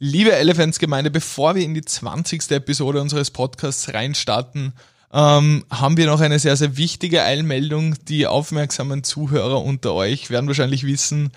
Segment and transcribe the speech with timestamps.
[0.00, 2.52] Liebe Elephants-Gemeinde, bevor wir in die 20.
[2.52, 4.72] Episode unseres Podcasts reinstarten,
[5.12, 7.96] ähm, haben wir noch eine sehr, sehr wichtige Eilmeldung.
[8.06, 11.32] Die aufmerksamen Zuhörer unter euch werden wahrscheinlich wissen,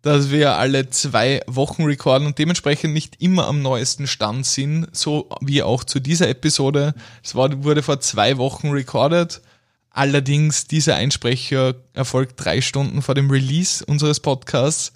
[0.00, 5.28] dass wir alle zwei Wochen recorden und dementsprechend nicht immer am neuesten Stand sind, so
[5.42, 6.94] wie auch zu dieser Episode.
[7.22, 9.42] Es wurde vor zwei Wochen recorded.
[9.90, 14.94] Allerdings, dieser Einsprecher erfolgt drei Stunden vor dem Release unseres Podcasts.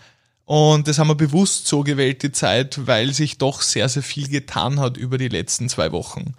[0.50, 4.27] Und das haben wir bewusst so gewählt, die Zeit, weil sich doch sehr, sehr viel
[4.27, 6.34] getan hat über die letzten zwei Wochen.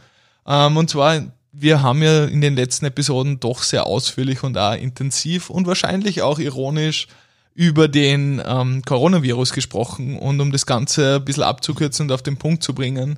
[0.45, 4.73] Ähm, und zwar, wir haben ja in den letzten Episoden doch sehr ausführlich und auch
[4.73, 7.07] intensiv und wahrscheinlich auch ironisch
[7.53, 12.35] über den ähm, Coronavirus gesprochen und um das Ganze ein bisschen abzukürzen und auf den
[12.35, 13.17] Punkt zu bringen,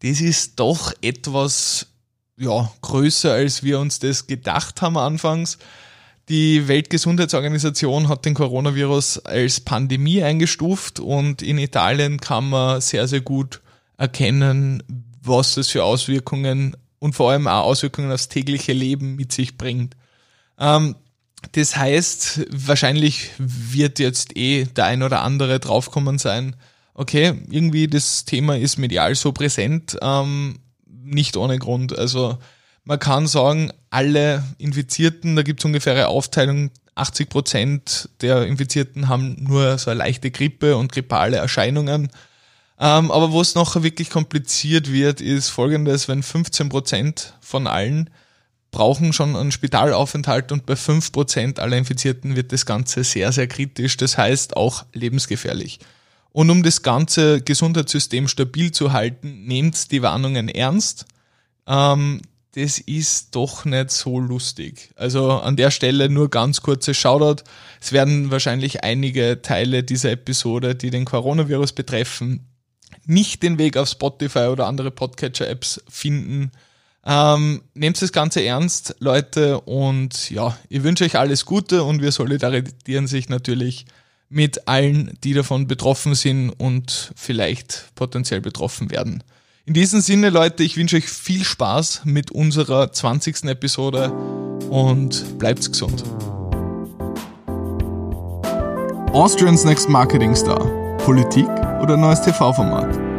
[0.00, 1.88] das ist doch etwas
[2.38, 5.58] ja, größer, als wir uns das gedacht haben anfangs.
[6.28, 13.20] Die Weltgesundheitsorganisation hat den Coronavirus als Pandemie eingestuft und in Italien kann man sehr, sehr
[13.20, 13.60] gut
[13.96, 14.82] erkennen,
[15.22, 19.96] was das für Auswirkungen und vor allem auch Auswirkungen aufs tägliche Leben mit sich bringt.
[20.58, 20.94] Ähm,
[21.52, 26.54] das heißt, wahrscheinlich wird jetzt eh der ein oder andere draufkommen sein,
[26.94, 31.98] okay, irgendwie das Thema ist medial so präsent, ähm, nicht ohne Grund.
[31.98, 32.38] Also
[32.84, 39.08] man kann sagen, alle Infizierten, da gibt es ungefähr eine Aufteilung, 80 Prozent der Infizierten
[39.08, 42.10] haben nur so eine leichte Grippe und grippale Erscheinungen.
[42.78, 48.10] Ähm, aber wo es noch wirklich kompliziert wird, ist folgendes, wenn 15 Prozent von allen
[48.72, 53.98] brauchen schon einen Spitalaufenthalt und bei 5% aller Infizierten wird das Ganze sehr, sehr kritisch,
[53.98, 55.78] das heißt auch lebensgefährlich.
[56.32, 61.04] Und um das ganze Gesundheitssystem stabil zu halten, nehmt die Warnungen ernst.
[61.66, 62.22] Ähm,
[62.54, 64.90] das ist doch nicht so lustig.
[64.96, 67.44] Also an der Stelle nur ganz kurze Shoutout.
[67.80, 72.46] Es werden wahrscheinlich einige Teile dieser Episode, die den Coronavirus betreffen,
[73.06, 76.52] nicht den Weg auf Spotify oder andere Podcatcher-Apps finden
[77.04, 82.12] ähm, nehmt das Ganze ernst, Leute, und ja, ich wünsche euch alles Gute und wir
[82.12, 83.86] solidarisieren sich natürlich
[84.28, 89.24] mit allen, die davon betroffen sind und vielleicht potenziell betroffen werden.
[89.64, 93.44] In diesem Sinne, Leute, ich wünsche euch viel Spaß mit unserer 20.
[93.44, 94.10] Episode
[94.70, 96.02] und bleibt gesund.
[99.12, 100.58] Austrians Next Marketing Star.
[100.98, 101.48] Politik
[101.80, 103.12] oder neues TV-Format?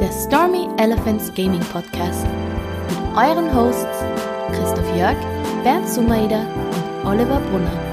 [0.00, 2.26] der Stormy Elephants Gaming Podcast
[2.88, 4.04] mit euren Hosts
[4.52, 5.16] Christoph Jörg,
[5.64, 7.85] Bernd Sumaida und Oliver Brunner.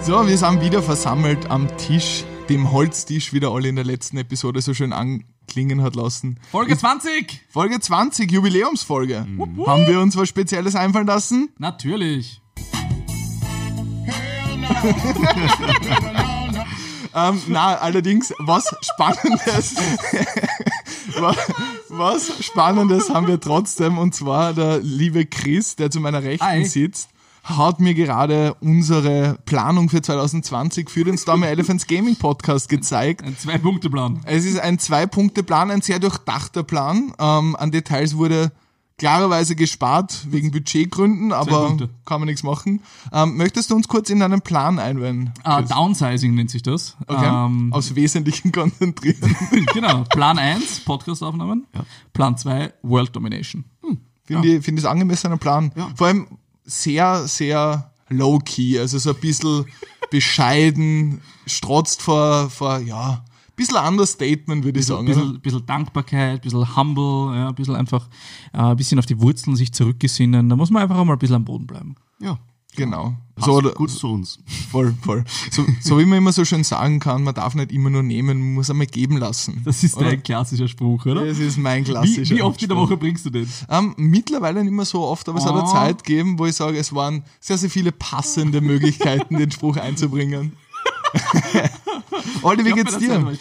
[0.00, 4.16] So, wir sind wieder versammelt am Tisch, dem Holztisch, wie der alle in der letzten
[4.16, 6.40] Episode so schön anklingen hat lassen.
[6.50, 7.42] Folge 20!
[7.50, 9.26] Folge 20, Jubiläumsfolge.
[9.28, 9.66] Mhm.
[9.66, 11.50] Haben wir uns was Spezielles einfallen lassen?
[11.58, 12.40] Natürlich.
[17.14, 19.74] Ähm, na, allerdings, was Spannendes,
[21.88, 26.64] was Spannendes haben wir trotzdem, und zwar der liebe Chris, der zu meiner Rechten Hi.
[26.64, 27.08] sitzt,
[27.56, 33.22] hat mir gerade unsere Planung für 2020 für den Stormy Elephants Gaming Podcast gezeigt.
[33.22, 34.20] Ein Zwei-Punkte-Plan.
[34.24, 37.14] Es ist ein Zwei-Punkte-Plan, ein sehr durchdachter Plan.
[37.18, 38.52] Ähm, an Details wurde
[38.98, 42.82] klarerweise gespart wegen Budgetgründen, aber kann man nichts machen.
[43.12, 45.32] Ähm, möchtest du uns kurz in deinen Plan einweihen?
[45.46, 46.96] Uh, Downsizing nennt sich das.
[47.06, 47.24] Okay.
[47.24, 49.36] Ähm, Aus Wesentlichen konzentrieren.
[49.72, 50.02] genau.
[50.04, 51.66] Plan 1, Podcastaufnahmen.
[51.74, 51.84] Ja.
[52.12, 53.64] Plan 2, World Domination.
[53.82, 53.98] Hm.
[54.24, 54.58] Finde ja.
[54.58, 55.72] ich, find ich angemessener Plan.
[55.76, 55.90] Ja.
[55.94, 56.26] Vor allem
[56.68, 59.66] sehr, sehr low-key, also so ein bisschen
[60.10, 63.24] bescheiden, strotzt vor, vor, ja,
[63.58, 65.00] bisschen Understatement, würde ich sagen.
[65.00, 68.08] Ein bisschen, bisschen, Dankbarkeit, ein bisschen humble, ja, ein bisschen einfach
[68.54, 70.48] äh, ein bisschen auf die Wurzeln sich zurückgesinnen.
[70.48, 71.96] Da muss man einfach auch mal ein bisschen am Boden bleiben.
[72.20, 72.38] Ja.
[72.78, 73.16] Genau.
[73.36, 74.38] so, gut zu uns.
[74.70, 75.24] Voll, voll.
[75.50, 78.38] So, so wie man immer so schön sagen kann, man darf nicht immer nur nehmen,
[78.38, 79.62] man muss einmal geben lassen.
[79.64, 80.10] Das ist oder?
[80.10, 81.24] dein klassischer Spruch, oder?
[81.24, 82.62] Das ist mein klassischer Wie, wie oft Spruch.
[82.62, 83.48] in der Woche bringst du den?
[83.68, 85.48] Ähm, mittlerweile nicht mehr so oft, aber es oh.
[85.48, 89.50] hat eine Zeit gegeben, wo ich sage, es waren sehr, sehr viele passende Möglichkeiten, den
[89.50, 90.52] Spruch einzubringen.
[92.42, 93.26] Olli, wie geht's dir?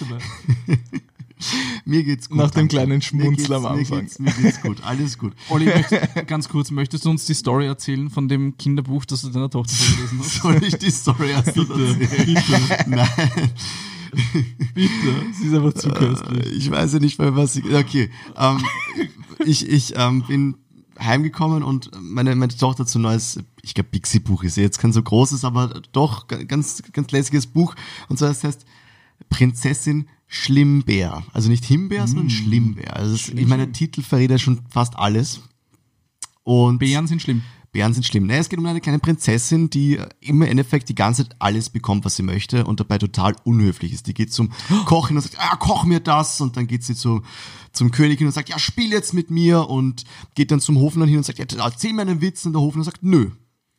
[1.86, 2.38] mir geht's gut.
[2.38, 3.98] Nach dem kleinen Schmunzler am Anfang.
[3.98, 5.34] Mir geht's, mir geht's gut, alles gut.
[5.50, 5.72] Olli,
[6.26, 9.74] ganz kurz, möchtest du uns die Story erzählen von dem Kinderbuch, das du deiner Tochter
[9.74, 10.36] vorgelesen hast?
[10.42, 11.68] Soll ich die Story erzählen?
[12.00, 12.90] Bitte, bitte.
[12.90, 13.10] Nein.
[14.74, 16.46] Bitte, sie ist einfach zu köstlich.
[16.46, 17.66] Äh, ich weiß ja nicht mehr, was ich.
[17.66, 18.10] Okay.
[18.38, 18.64] Ähm,
[19.46, 20.56] ich ich ähm, bin
[21.00, 24.94] heimgekommen und meine, meine Tochter hat so ein neues, ich glaube Pixie-Buch ist jetzt kein
[24.94, 27.76] so großes, aber doch ganz, ganz lässiges Buch.
[28.10, 28.66] Und zwar das heißt
[29.30, 31.24] Prinzessin Schlimmbär.
[31.34, 32.08] Also nicht Himbeer, mm.
[32.08, 32.96] sondern Schlimmbär.
[32.96, 35.42] Also das, ich meine, der Titel verrät ja schon fast alles.
[36.44, 37.42] Und Bären sind schlimm.
[37.72, 38.28] Bären sind schlimm.
[38.28, 42.06] Naja, es geht um eine kleine Prinzessin, die im Endeffekt die ganze Zeit alles bekommt,
[42.06, 44.08] was sie möchte und dabei total unhöflich ist.
[44.08, 44.52] Die geht zum
[44.86, 47.22] Koch hin und sagt, ah, koch mir das und dann geht sie zu,
[47.72, 50.04] zum König hin und sagt, ja, spiel jetzt mit mir und
[50.36, 52.84] geht dann zum Hofmann hin und sagt, ja, erzähl mir einen Witz und der Hofmann
[52.84, 53.32] sagt, nö.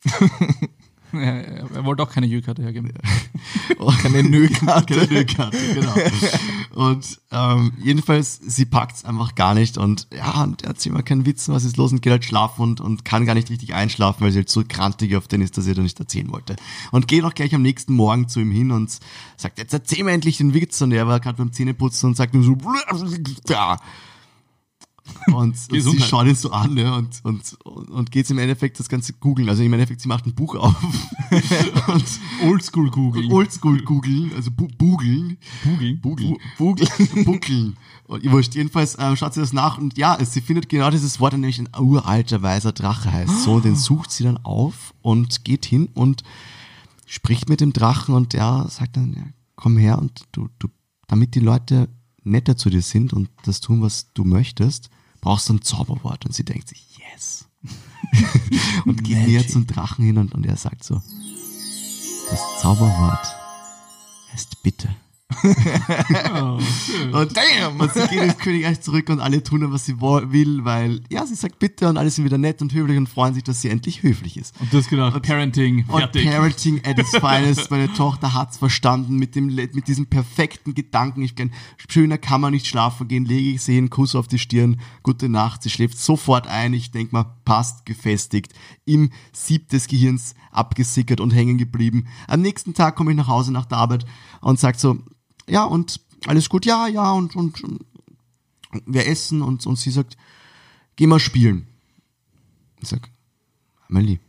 [1.11, 2.93] Er wollte auch keine Jö-Karte hergeben.
[4.01, 4.93] Keine Nö-Karte.
[4.95, 5.93] Keine Nö-Karte, genau.
[6.75, 11.25] Und ähm, jedenfalls, sie packt's einfach gar nicht und ja, und er erzählt mal keinen
[11.25, 14.21] Witz, was ist los und geht halt schlafen und, und kann gar nicht richtig einschlafen,
[14.21, 16.55] weil sie halt so krantig auf den ist, dass er da nicht erzählen wollte.
[16.91, 18.97] Und geht auch gleich am nächsten Morgen zu ihm hin und
[19.35, 22.33] sagt, jetzt erzähl mir endlich den Witz und er war gerade beim Zähneputzen und sagt
[22.33, 22.57] nur so,
[23.49, 23.77] ja.
[25.27, 25.35] Und,
[25.71, 28.89] und sie schaut ihn so an ne, und, und, und, und geht im Endeffekt das
[28.89, 29.49] Ganze googeln.
[29.49, 30.75] Also im Endeffekt, sie macht ein Buch auf
[31.87, 32.05] und
[32.43, 33.31] Oldschool Google.
[33.31, 35.37] Oldschool googeln, also bu googeln.
[35.63, 36.01] Googeln?
[36.01, 36.37] Bugeln.
[36.57, 36.89] Bugeln.
[37.25, 37.77] Buckeln.
[38.05, 41.19] Und ihr wurscht, jedenfalls äh, schaut sie das nach und ja, sie findet genau dieses
[41.19, 43.43] Wort, nämlich ein uralter weißer Drache heißt.
[43.43, 46.23] So, den sucht sie dann auf und geht hin und
[47.05, 49.23] spricht mit dem Drachen und der sagt dann, ja,
[49.55, 50.69] komm her und du, du,
[51.07, 51.89] damit die Leute
[52.23, 54.89] netter zu dir sind und das tun, was du möchtest,
[55.21, 56.25] brauchst du ein Zauberwort.
[56.25, 57.45] Und sie denkt sich, yes.
[58.85, 61.01] und geht näher zum Drachen hin und, und er sagt so,
[62.29, 63.35] das Zauberwort
[64.31, 64.95] heißt bitte.
[67.11, 71.01] Und, damn, und sie geht ins Königreich zurück und alle tun was sie will, weil,
[71.09, 73.61] ja, sie sagt bitte und alle sind wieder nett und höflich und freuen sich, dass
[73.61, 74.59] sie endlich höflich ist.
[74.59, 76.25] Und du hast gedacht, Parenting, Und fertig.
[76.25, 77.69] Parenting at its finest.
[77.69, 81.21] Meine Tochter hat's verstanden mit dem, mit diesem perfekten Gedanken.
[81.21, 81.51] Ich kann,
[81.87, 85.29] schöner kann man nicht schlafen gehen, lege ich sie hin, Kuss auf die Stirn, gute
[85.29, 85.61] Nacht.
[85.61, 86.73] Sie schläft sofort ein.
[86.73, 88.53] Ich denk mal, passt gefestigt.
[88.85, 92.07] Im Sieb des Gehirns abgesickert und hängen geblieben.
[92.27, 94.05] Am nächsten Tag komme ich nach Hause nach der Arbeit
[94.41, 94.97] und sagt so,
[95.49, 97.85] ja, und alles gut, ja, ja, und, und, und
[98.85, 100.17] wir essen und, und sie sagt,
[100.95, 101.67] geh mal spielen.
[102.81, 103.09] Ich sag,
[103.87, 104.19] Amelie,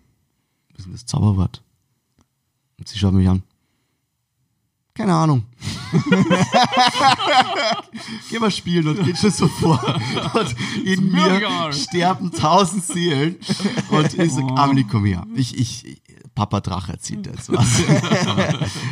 [0.71, 1.63] was ist denn das Zauberwort?
[2.79, 3.43] Und sie schaut mich an.
[4.95, 5.45] Keine Ahnung.
[8.31, 9.81] Geh mal spielen und geht schon so vor.
[10.35, 10.55] Und
[10.85, 13.37] in mir sterben tausend Seelen.
[13.91, 15.27] Und ich sag, Amelie, komm her.
[15.35, 16.03] Ich, ich,
[16.35, 17.83] Papa Drache erzählt jetzt was.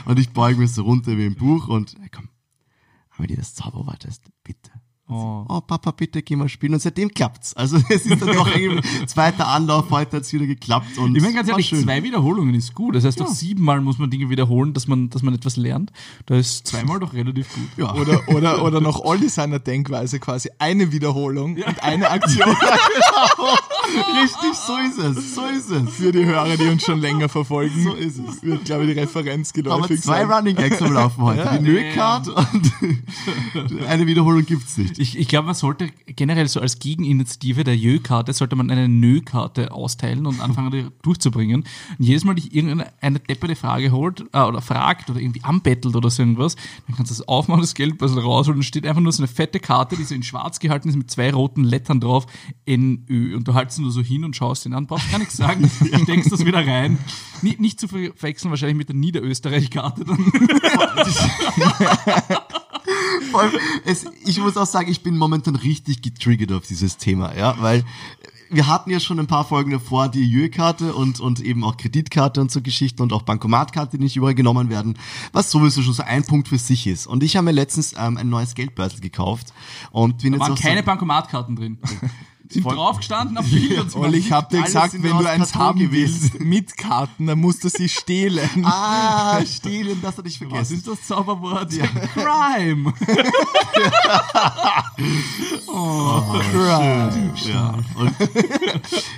[0.05, 2.29] und ich beuge mich so runter wie im Buch und, komm,
[3.17, 4.71] Amelie, das Zauberwort heißt bitte.
[5.11, 5.45] Oh.
[5.49, 6.75] Oh, Papa, bitte geh mal spielen.
[6.75, 7.55] Und seitdem klappt's.
[7.55, 10.99] Also es ist dann noch irgendwie zweiter Anlauf, heute hat's wieder geklappt.
[10.99, 11.83] Und Ich meine ganz ehrlich, schön.
[11.83, 12.95] zwei Wiederholungen ist gut.
[12.95, 15.93] Das heißt, doch siebenmal muss man Dinge wiederholen, dass man, dass man etwas lernt.
[16.27, 17.69] Da ist zweimal doch relativ gut.
[17.79, 17.95] Ja.
[17.95, 22.49] Oder, oder, oder nach Olli seiner Denkweise quasi eine Wiederholung und eine Aktion
[24.23, 25.35] Richtig, so ist es.
[25.35, 25.95] So ist es.
[25.95, 27.83] für die Hörer, die uns schon länger verfolgen.
[27.83, 28.43] So ist es.
[28.43, 30.31] Wird, glaube ich, die Referenz Aber geläufig zwei sein.
[30.31, 31.59] Running Gags am Laufen heute.
[31.59, 32.73] die Nö-Card und
[33.87, 34.98] eine Wiederholung gibt's nicht.
[34.99, 39.71] Ich, ich glaube, man sollte generell so als Gegeninitiative der Jö-Karte, sollte man eine Nö-Karte
[39.71, 41.65] austeilen und anfangen, die durchzubringen.
[41.99, 45.95] Und jedes Mal dich irgendeine eine depperte Frage holt äh, oder fragt oder irgendwie anbettelt
[45.95, 46.57] oder so irgendwas,
[46.87, 49.61] dann kannst du das aufmachen, das Geldbörsel rausholen und steht einfach nur so eine fette
[49.61, 52.27] Karte, die so in schwarz gehalten ist mit zwei roten Lettern drauf,
[52.67, 53.37] NÖ.
[53.37, 55.71] Und du haltst ihn nur so hin und schaust ihn an, brauchst gar nichts sagen,
[56.03, 56.99] steckst das wieder rein.
[57.43, 60.19] Nicht, nicht zu verwechseln wahrscheinlich mit der Niederösterreich-Karte dann.
[63.31, 63.53] Vor allem,
[63.85, 67.85] es, ich muss auch sagen, ich bin momentan richtig getriggert auf dieses Thema, ja, weil
[68.51, 72.41] wir hatten ja schon ein paar Folgen davor die Jö-Karte und, und eben auch Kreditkarte
[72.41, 74.99] und so Geschichten und auch Bankomatkarte, die nicht überall genommen werden,
[75.33, 77.07] was sowieso schon so ein Punkt für sich ist.
[77.07, 79.53] Und ich habe mir letztens ähm, ein neues Geldbeutel gekauft
[79.91, 81.79] und bin Da jetzt waren keine so, Bankomatkarten drin.
[82.51, 83.47] Sind draufgestanden auf
[83.91, 86.31] zum Olli, ich habe dir gesagt, wenn du eins Karton haben gewesen.
[86.33, 88.49] willst mit Karten, dann musst du sie stehlen.
[88.65, 90.77] Ah, stehlen, das hatte ich Was vergessen.
[90.79, 91.71] ist das Zauberwort?
[92.15, 92.93] Crime.
[97.47, 97.75] Ja.
[97.95, 98.13] Und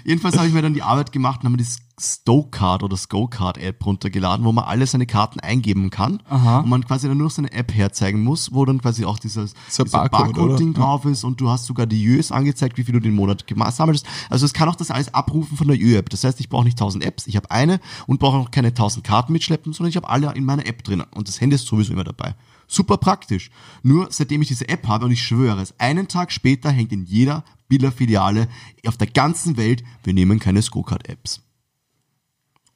[0.05, 1.65] jedenfalls habe ich mir dann die Arbeit gemacht und habe mir die
[2.01, 6.61] Stokecard oder Scocard App runtergeladen, wo man alle seine Karten eingeben kann Aha.
[6.61, 9.55] und man quasi dann nur noch seine App herzeigen muss, wo dann quasi auch dieses
[9.69, 13.01] So Barcode, Barcode-Ding drauf ist und du hast sogar die Jös angezeigt, wie viel du
[13.01, 14.07] den Monat gesammelt hast.
[14.31, 16.09] Also es kann auch das alles abrufen von der Jö-App.
[16.09, 19.05] Das heißt, ich brauche nicht 1000 Apps, ich habe eine und brauche auch keine 1000
[19.05, 21.93] Karten mitschleppen, sondern ich habe alle in meiner App drin und das Handy ist sowieso
[21.93, 22.35] immer dabei.
[22.67, 23.51] Super praktisch.
[23.83, 27.05] Nur seitdem ich diese App habe und ich schwöre es, einen Tag später hängt in
[27.05, 28.49] jeder Biller-Filiale
[28.87, 31.43] auf der ganzen Welt, wir nehmen keine Scocard-Apps.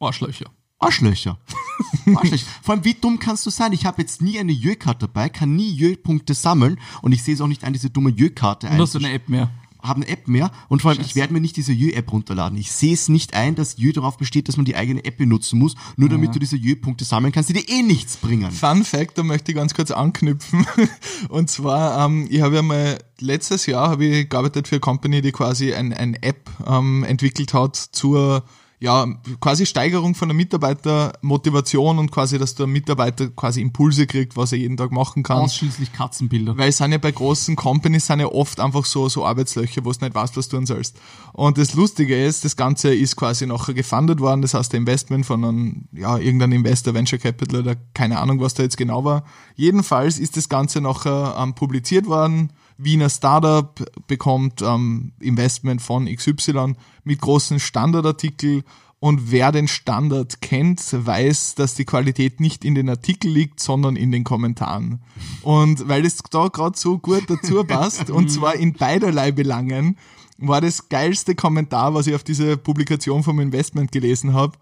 [0.00, 0.50] Arschlöcher.
[0.78, 1.38] Arschlöcher.
[2.14, 2.46] Arschlöcher.
[2.62, 3.72] Vor allem, wie dumm kannst du sein?
[3.72, 7.40] Ich habe jetzt nie eine Jö-Karte dabei, kann nie Jö-Punkte sammeln und ich sehe es
[7.40, 9.50] auch nicht ein, diese dumme Jö-Karte hast du eine App mehr?
[9.84, 12.58] habe eine App mehr und vor allem, ich werde mir nicht diese Jö-App runterladen.
[12.58, 15.58] Ich sehe es nicht ein, dass Jö darauf besteht, dass man die eigene App benutzen
[15.58, 18.50] muss, nur damit du diese Jö-Punkte sammeln kannst, die dir eh nichts bringen.
[18.50, 20.66] Fun Fact, da möchte ich ganz kurz anknüpfen.
[21.28, 25.20] Und zwar, ähm, ich habe ja mal letztes Jahr habe ich gearbeitet für eine Company,
[25.20, 28.44] die quasi ein, ein App ähm, entwickelt hat zur
[28.84, 29.06] ja,
[29.40, 34.58] quasi Steigerung von der Mitarbeitermotivation und quasi, dass der Mitarbeiter quasi Impulse kriegt, was er
[34.58, 35.38] jeden Tag machen kann.
[35.38, 36.58] Ausschließlich Katzenbilder.
[36.58, 39.92] Weil es sind ja bei großen Companies sind ja oft einfach so, so Arbeitslöcher, wo
[39.92, 41.00] du nicht weißt, was du tun sollst.
[41.32, 45.24] Und das Lustige ist, das Ganze ist quasi nachher gefundet worden, das heißt der Investment
[45.24, 49.24] von einem, ja, irgendeinem Investor, Venture Capital oder keine Ahnung, was da jetzt genau war.
[49.56, 52.52] Jedenfalls ist das Ganze nachher ähm, publiziert worden.
[52.76, 58.64] Wiener Startup bekommt ähm, Investment von XY mit großen Standardartikel
[59.04, 63.96] und wer den Standard kennt, weiß, dass die Qualität nicht in den Artikel liegt, sondern
[63.96, 65.02] in den Kommentaren.
[65.42, 69.98] Und weil es da gerade so gut dazu passt, und zwar in beiderlei Belangen,
[70.38, 74.56] war das geilste Kommentar, was ich auf diese Publikation vom Investment gelesen habe.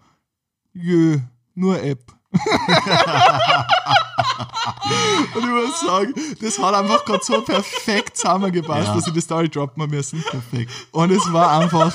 [0.73, 1.19] Jö,
[1.55, 2.13] nur App.
[5.35, 8.95] Und ich muss sagen, das hat einfach gerade so perfekt zusammengepasst, Ja.
[8.95, 10.21] dass ich die Story droppen müssen.
[10.29, 10.71] Perfekt.
[10.91, 11.93] Und es war einfach,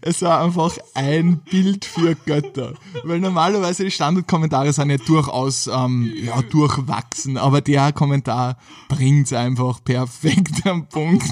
[0.00, 2.74] es war einfach ein Bild für Götter.
[3.04, 8.56] Weil normalerweise die Standardkommentare sind ja durchaus ähm, ja, durchwachsen, aber der Kommentar
[8.88, 11.24] bringt's einfach perfekt am Punkt.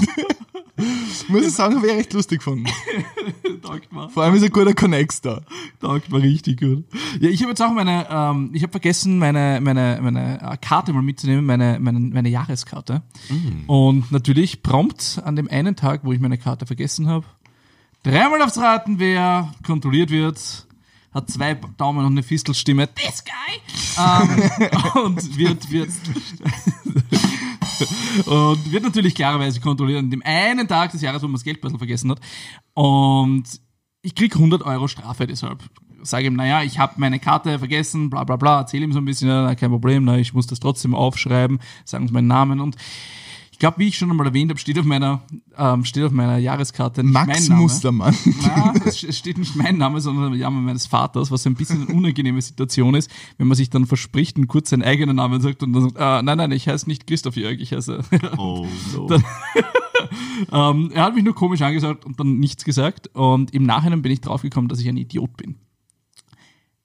[1.28, 2.66] Muss ich sagen, habe ich echt lustig gefunden.
[3.62, 4.08] Taugt mir.
[4.08, 5.42] Vor allem ist ein guter Connex da.
[5.80, 6.84] Taugt mir richtig gut.
[7.20, 10.92] Ja, ich habe jetzt auch meine, ähm, ich habe vergessen, meine, meine, meine äh, Karte
[10.92, 13.02] mal mitzunehmen, meine, meine, meine Jahreskarte.
[13.66, 17.26] Und natürlich prompt an dem einen Tag, wo ich meine Karte vergessen habe,
[18.02, 20.66] dreimal aufs Raten, wer kontrolliert wird,
[21.12, 23.60] hat zwei Daumen und eine Fistelstimme, this guy,
[23.98, 25.90] ähm, und wird, wird,
[28.26, 31.78] und wird natürlich klarerweise kontrolliert an dem einen Tag des Jahres, wo man das Geldbeutel
[31.78, 32.20] vergessen hat.
[32.74, 33.44] Und
[34.02, 35.62] ich krieg 100 Euro Strafe deshalb.
[36.02, 39.04] Sage ihm, naja, ich habe meine Karte vergessen, bla bla bla, erzähle ihm so ein
[39.04, 42.76] bisschen, na, kein Problem, na, ich muss das trotzdem aufschreiben, sagen Sie meinen Namen und
[43.60, 45.22] glaube, wie ich schon einmal erwähnt habe, steht auf meiner,
[45.56, 47.60] ähm, steht auf meiner Jahreskarte nicht Max mein Name.
[47.60, 48.16] Mustermann.
[48.42, 51.96] Na, es steht nicht mein Name, sondern der Name meines Vaters, was ein bisschen eine
[51.96, 55.72] unangenehme Situation ist, wenn man sich dann verspricht und kurz seinen eigenen Namen sagt und
[55.72, 58.00] dann sagt, ah, nein, nein, ich heiße nicht Christoph Jörg, ich heiße
[58.36, 59.08] Oh, no.
[60.52, 63.08] ähm, er hat mich nur komisch angesagt und dann nichts gesagt.
[63.14, 65.56] Und im Nachhinein bin ich draufgekommen, dass ich ein Idiot bin.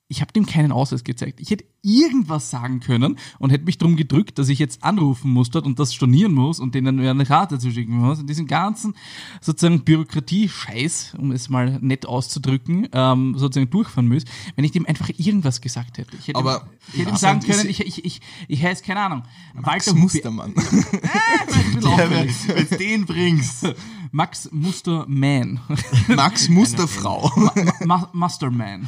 [0.07, 1.39] Ich habe dem keinen Ausweis gezeigt.
[1.39, 5.49] Ich hätte irgendwas sagen können und hätte mich darum gedrückt, dass ich jetzt anrufen muss
[5.51, 8.19] dort und das stornieren muss und denen eine Karte zuschicken muss.
[8.19, 8.95] Und diesen ganzen
[9.41, 14.23] sozusagen Bürokratie-Scheiß, um es mal nett auszudrücken, ähm, sozusagen durchfahren muss,
[14.55, 16.17] wenn ich dem einfach irgendwas gesagt hätte.
[16.17, 19.01] Ich hätte, Aber- ihm, ich hätte ihm sagen können, ich, ich, ich, ich heiße, keine
[19.01, 19.23] Ahnung,
[19.53, 20.53] Max Walter Mustermann.
[21.75, 22.35] Äh.
[22.47, 23.67] Wenn du den bringst.
[24.11, 25.59] Max Musterman.
[26.07, 27.31] Max Musterfrau.
[27.85, 28.87] Ma Masterman.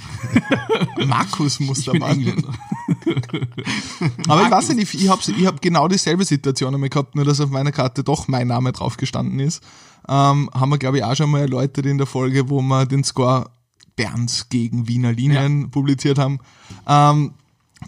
[1.06, 2.12] Markus Ich bin Mustermann.
[2.12, 2.54] Engländer.
[4.28, 7.42] Aber ich weiß nicht, ich habe ich hab genau dieselbe Situation einmal gehabt, nur dass
[7.42, 9.64] auf meiner Karte doch mein Name drauf gestanden ist.
[10.08, 13.04] Ähm, haben wir, glaube ich, auch schon mal erläutert in der Folge, wo wir den
[13.04, 13.50] Score
[13.96, 16.40] Berns gegen Wiener Linien publiziert haben.
[16.88, 17.34] Ähm,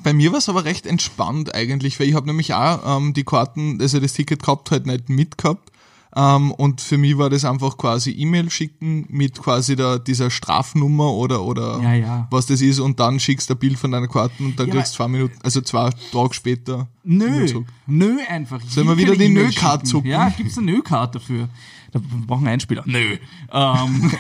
[0.04, 3.24] bei mir war es aber recht entspannt eigentlich, weil ich habe nämlich auch ähm, die
[3.24, 5.72] Karten, also das Ticket gehabt, halt nicht mitgehabt.
[6.16, 11.12] Ähm, und für mich war das einfach quasi E-Mail schicken mit quasi der, dieser Strafnummer
[11.14, 12.28] oder, oder Ja, ja.
[12.32, 14.76] was das ist und dann schickst du ein Bild von deiner Karten und dann Ja,
[14.76, 16.88] kriegst du zwei Minuten, also zwei Tage später.
[17.04, 18.60] Nö, nö einfach.
[18.68, 20.10] Sollen wir wieder die Nö-Card zucken?
[20.10, 21.48] Ja, gibt's eine Nö-Card dafür?
[21.92, 22.84] Da wir brauchen einen Einspieler.
[22.86, 23.18] Nö.
[23.52, 24.12] Ähm,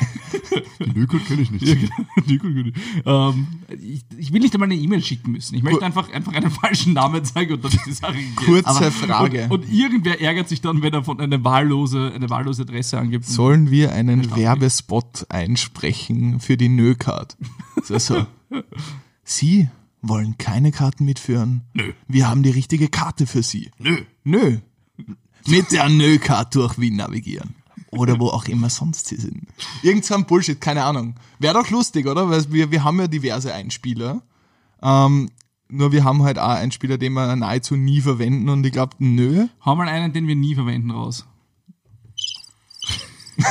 [0.79, 1.67] Die Nökel kenne ich nicht.
[3.05, 3.47] ähm,
[3.79, 5.55] ich, ich will nicht einmal eine E-Mail schicken müssen.
[5.55, 8.35] Ich möchte einfach, einfach einen falschen Namen zeigen und dann ist die Sache gegessen.
[8.45, 9.43] Kurze Aber- Frage.
[9.49, 13.25] Und, und irgendwer ärgert sich dann, wenn er von eine wahllose, eine wahllose Adresse angibt.
[13.25, 17.37] Sollen wir einen Werbespot einsprechen für die Nö-Card?
[17.83, 18.25] So, so.
[19.23, 19.69] Sie
[20.01, 21.61] wollen keine Karten mitführen?
[21.73, 21.93] Nö.
[22.07, 23.71] Wir haben die richtige Karte für Sie.
[23.77, 23.97] Nö.
[24.23, 24.57] Nö.
[25.47, 27.55] Mit der Nö-Card durch Wien navigieren.
[27.91, 29.47] Oder wo auch immer sonst sie sind.
[29.81, 31.15] Irgend so ein Bullshit, keine Ahnung.
[31.39, 32.29] Wäre doch lustig, oder?
[32.29, 34.21] Weil wir, wir haben ja diverse Einspieler.
[34.81, 35.29] Ähm,
[35.69, 39.47] nur wir haben halt auch Einspieler, den wir nahezu nie verwenden und ich glaube, nö.
[39.65, 41.25] Hau mal einen, den wir nie verwenden, raus.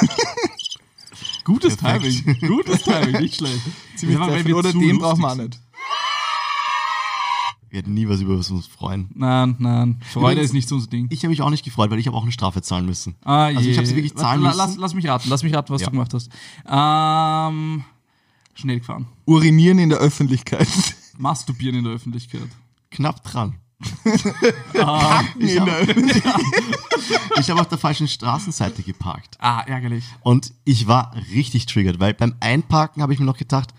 [1.45, 2.25] Gutes Perfekt.
[2.25, 2.41] Timing.
[2.49, 3.63] Gutes Timing, nicht schlecht.
[3.97, 5.59] Ziemlich wir Oder den brauchen wir auch nicht.
[7.71, 9.11] Wir hätten nie was, über was uns freuen.
[9.15, 10.01] Nein, nein.
[10.13, 11.07] Freude Übrigens- ist nicht so unser Ding.
[11.11, 13.15] Ich habe mich auch nicht gefreut, weil ich habe auch eine Strafe zahlen müssen.
[13.25, 13.77] Ah, also ich je.
[13.77, 14.59] habe sie wirklich zahlen La- müssen.
[14.59, 15.87] Lass, lass mich raten, lass mich raten, was Ja.
[15.89, 16.31] du gemacht hast.
[16.67, 17.85] Ähm,
[18.55, 19.07] schnell gefahren.
[19.27, 20.67] Urinieren in der Öffentlichkeit.
[21.19, 22.49] Masturbieren in der Öffentlichkeit.
[22.91, 23.57] Knapp dran.
[24.81, 25.71] Ah, Ich habe
[27.37, 29.37] hab auf der falschen Straßenseite geparkt.
[29.41, 30.05] Ah, ärgerlich.
[30.23, 33.71] Und ich war richtig triggert, weil beim Einparken habe ich mir noch gedacht,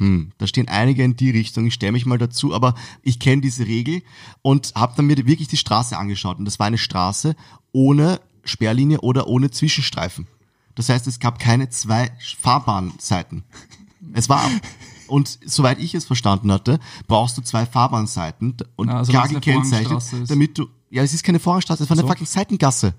[0.00, 3.42] hm, da stehen einige in die Richtung, ich stelle mich mal dazu, aber ich kenne
[3.42, 4.02] diese Regel
[4.40, 6.38] und habe dann mir wirklich die Straße angeschaut.
[6.38, 7.36] Und das war eine Straße
[7.72, 10.26] ohne Sperrlinie oder ohne Zwischenstreifen.
[10.74, 13.44] Das heißt, es gab keine zwei Fahrbahnseiten.
[14.14, 14.48] Es war,
[15.06, 20.02] und soweit ich es verstanden hatte, brauchst du zwei Fahrbahnseiten und Ja, also klar gekennzeichnet,
[20.28, 22.08] damit du, ja, es ist keine Vorrangstraße, es war eine So.
[22.08, 22.94] fucking Seitengasse.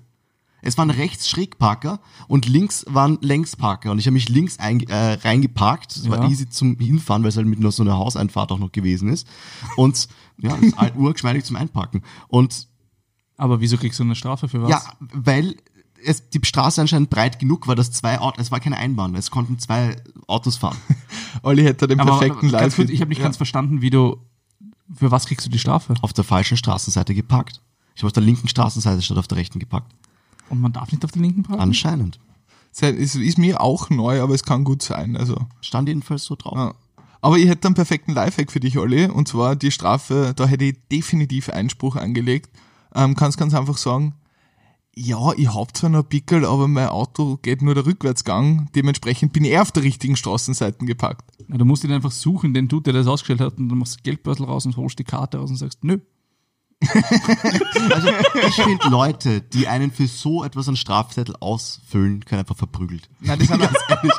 [0.62, 5.14] Es waren rechts Schrägparker und links waren Längsparker und ich habe mich links ein, äh,
[5.14, 5.96] reingeparkt.
[5.96, 6.28] Das war Ja.
[6.30, 9.26] easy zum Hinfahren, weil es halt mit nur so einer Hauseinfahrt auch noch gewesen ist.
[9.76, 12.02] Und ja, das ist halt urgeschmeidig zum Einparken.
[12.28, 12.68] Und
[13.36, 14.70] Aber wieso kriegst du eine Strafe für was?
[14.70, 14.80] ja,
[15.12, 15.56] weil
[16.04, 19.30] es die Straße anscheinend breit genug war, dass zwei Autos, es war keine Einbahn, es
[19.30, 20.76] konnten zwei Autos fahren.
[21.42, 22.78] Olli hätte den aber perfekten Live.
[22.78, 24.16] ich habe nicht ganz verstanden, wie du,
[24.94, 25.94] für was kriegst du die Strafe?
[26.02, 27.60] Auf der falschen Straßenseite geparkt.
[27.94, 29.92] Ich habe auf der linken Straßenseite statt auf der rechten geparkt.
[30.52, 31.62] Und man darf nicht auf der linken parken?
[31.62, 32.20] Anscheinend.
[32.78, 35.16] Es ist mir auch neu, aber es kann gut sein.
[35.16, 35.36] Also.
[35.62, 36.56] Stand jedenfalls so drauf.
[36.56, 36.74] Ja.
[37.22, 39.06] Aber ich hätte einen perfekten Lifehack für dich, Olli.
[39.06, 42.50] Und zwar die Strafe, da hätte ich definitiv Einspruch angelegt.
[42.94, 44.14] Ähm, kannst ganz einfach sagen,
[44.94, 48.68] ja, ich hab zwar noch ein Pickel, aber mein Auto geht nur der Rückwärtsgang.
[48.74, 51.30] Dementsprechend bin ich eher auf der richtigen Straßenseite geparkt.
[51.48, 53.94] Ja, du musst ihn einfach suchen, den Dude, der das ausgestellt hat, und dann machst
[53.94, 55.98] du das Geldbörsel raus und holst die Karte raus und sagst, nö.
[57.90, 58.08] Also
[58.46, 63.08] ich finde Leute, die einen für so etwas an Strafzettel ausfüllen, können einfach verprügelt.
[63.20, 64.12] Nein, das Ganz ehrlich.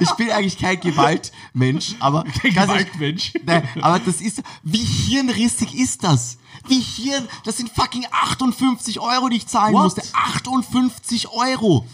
[0.00, 3.32] Ich bin eigentlich kein Gewaltmensch, aber Kein Gewaltmensch.
[3.44, 6.38] Nein, aber das ist, wie hirnrissig ist das?
[6.66, 9.84] Wie Hirn, das sind fucking 58 Euro, die ich zahlen What?
[9.84, 10.02] musste.
[10.12, 11.86] 58 Euro!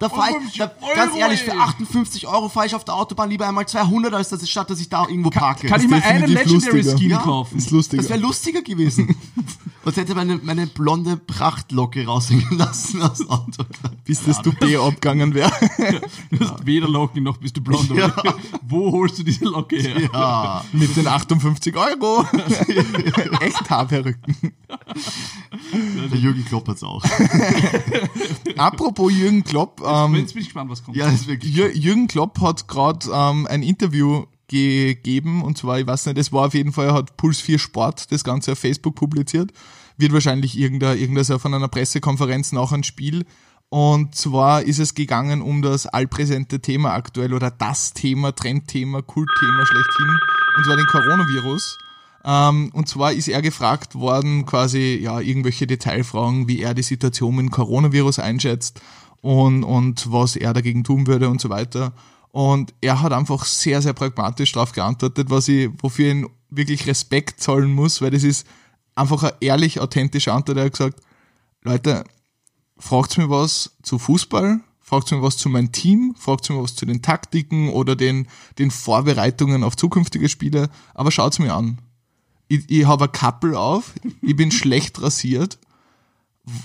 [0.00, 1.58] Da fahr ich, da, 58 ganz ehrlich, für ey.
[1.58, 4.80] 58 Euro fahre ich auf der Autobahn lieber einmal 200, als dass es statt, dass
[4.80, 5.66] ich da irgendwo parke.
[5.66, 6.96] Kann ich mir einen Legendary lustiger.
[6.98, 7.56] Skin Ja, kaufen?
[7.58, 8.02] ist lustiger.
[8.02, 9.16] das wäre lustiger gewesen.
[9.84, 13.64] Und hätte meine, meine blonde Prachtlocke raushängen lassen aus dem Auto.
[14.04, 15.50] bis das Toupet abgegangen wäre.
[16.30, 17.90] Du hast weder Locken noch bist du blond.
[17.96, 18.12] Ja.
[18.68, 20.10] Wo holst du diese Locke her?
[20.12, 20.64] Ja.
[20.72, 22.26] Mit den 58 Euro.
[23.40, 24.52] Echt Haarperücken.
[26.12, 27.02] Der Jürgen Klopp hat's auch.
[28.56, 30.96] Apropos Jürgen Klopp, ähm, Jetzt bin ich gespannt, was kommt.
[30.96, 31.54] Ja, ist wirklich.
[31.54, 36.32] Jür Jürgen Klopp hat gerade ähm, ein Interview gegeben und zwar, ich weiß nicht, es
[36.32, 39.52] war auf jeden Fall, er hat Puls 4 Sport das Ganze auf Facebook publiziert.
[39.96, 43.26] Wird wahrscheinlich irgendein, irgendein so von einer Pressekonferenz nach einem Spiel.
[43.68, 49.66] Und zwar ist es gegangen um das allpräsente Thema aktuell oder das Thema, Trendthema, Kultthema
[49.66, 50.18] schlechthin,
[50.56, 51.78] und zwar den Coronavirus.
[52.24, 57.36] Ähm, und zwar ist er gefragt worden, quasi, ja, irgendwelche Detailfragen, wie er die Situation
[57.36, 58.80] mit dem Coronavirus einschätzt
[59.20, 61.92] und, und was er dagegen tun würde und so weiter.
[62.30, 66.86] Und er hat einfach sehr, sehr pragmatisch darauf geantwortet, was ich, wofür ich ihm wirklich
[66.86, 68.46] Respekt zollen muss, weil das ist
[68.94, 70.58] einfach eine ehrlich authentische Antwort.
[70.58, 71.00] Er hat gesagt,
[71.62, 72.04] Leute,
[72.78, 76.86] fragt mir was zu Fußball, fragt mir was zu meinem Team, fragt mir was zu
[76.86, 78.28] den Taktiken oder den,
[78.58, 81.80] den Vorbereitungen auf zukünftige Spiele, aber schaut's mir an.
[82.48, 85.58] Ich, ich habe ein Kappel auf, ich bin schlecht rasiert,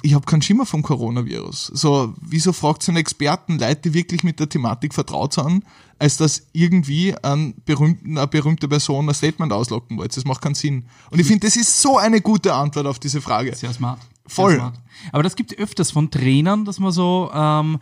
[0.01, 1.71] ich habe keinen Schimmer vom Coronavirus.
[1.73, 5.63] So, wieso fragt einen Experten, Leute, die wirklich mit der Thematik vertraut sind,
[5.99, 10.15] als dass irgendwie ein berühmten, eine berühmte Person ein Statement auslocken wollt?
[10.15, 10.85] Das macht keinen Sinn.
[11.11, 13.55] Und ich finde, das ist so eine gute Antwort auf diese Frage.
[13.55, 13.99] Sehr smart.
[14.25, 14.51] Voll.
[14.51, 14.79] Sehr smart.
[15.11, 17.79] Aber das gibt es öfters von Trainern, dass man so ähm,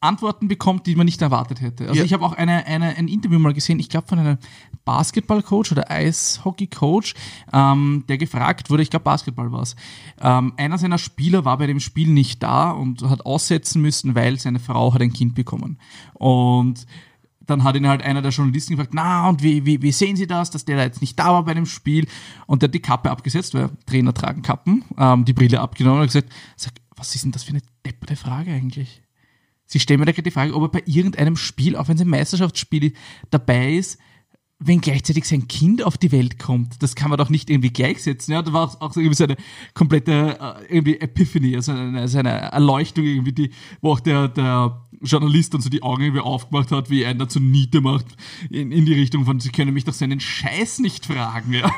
[0.00, 1.84] Antworten bekommt, die man nicht erwartet hätte.
[1.88, 2.04] Also Ja.
[2.04, 4.38] ich habe auch eine, eine, ein Interview mal gesehen, ich glaube von einem
[4.84, 7.14] Basketballcoach oder Eishockeycoach,
[7.52, 9.76] ähm, der gefragt wurde, ich glaube Basketball war es.
[10.20, 14.38] Ähm, einer seiner Spieler war bei dem Spiel nicht da und hat aussetzen müssen, weil
[14.38, 15.78] seine Frau hat ein Kind bekommen.
[16.14, 16.86] Und
[17.46, 20.26] dann hat ihn halt einer der Journalisten gefragt, na, und wie, wie, wie sehen Sie
[20.26, 22.06] das, dass der da jetzt nicht da war bei dem Spiel?
[22.46, 26.06] Und der hat die Kappe abgesetzt, weil Trainer tragen Kappen, ähm, die Brille abgenommen und
[26.06, 29.02] gesagt, sag, was ist denn das für eine depperte Frage eigentlich?
[29.66, 32.02] Sie stellen mir da gerade die Frage, ob er bei irgendeinem Spiel, auch wenn es
[32.02, 32.92] ein Meisterschaftsspiel
[33.30, 33.98] dabei ist,
[34.64, 38.32] wenn gleichzeitig sein Kind auf die Welt kommt, das kann man doch nicht irgendwie gleichsetzen.
[38.32, 39.36] Ja, da war auch, auch so irgendwie so eine
[39.74, 44.82] komplette äh, irgendwie Epiphany, also eine, so eine Erleuchtung irgendwie, die, wo auch der, der
[45.00, 48.06] Journalist dann so die Augen irgendwie aufgemacht hat, wie einer zu Niete macht,
[48.50, 51.52] in, in die Richtung von, sie können mich doch seinen Scheiß nicht fragen.
[51.52, 51.70] Ja,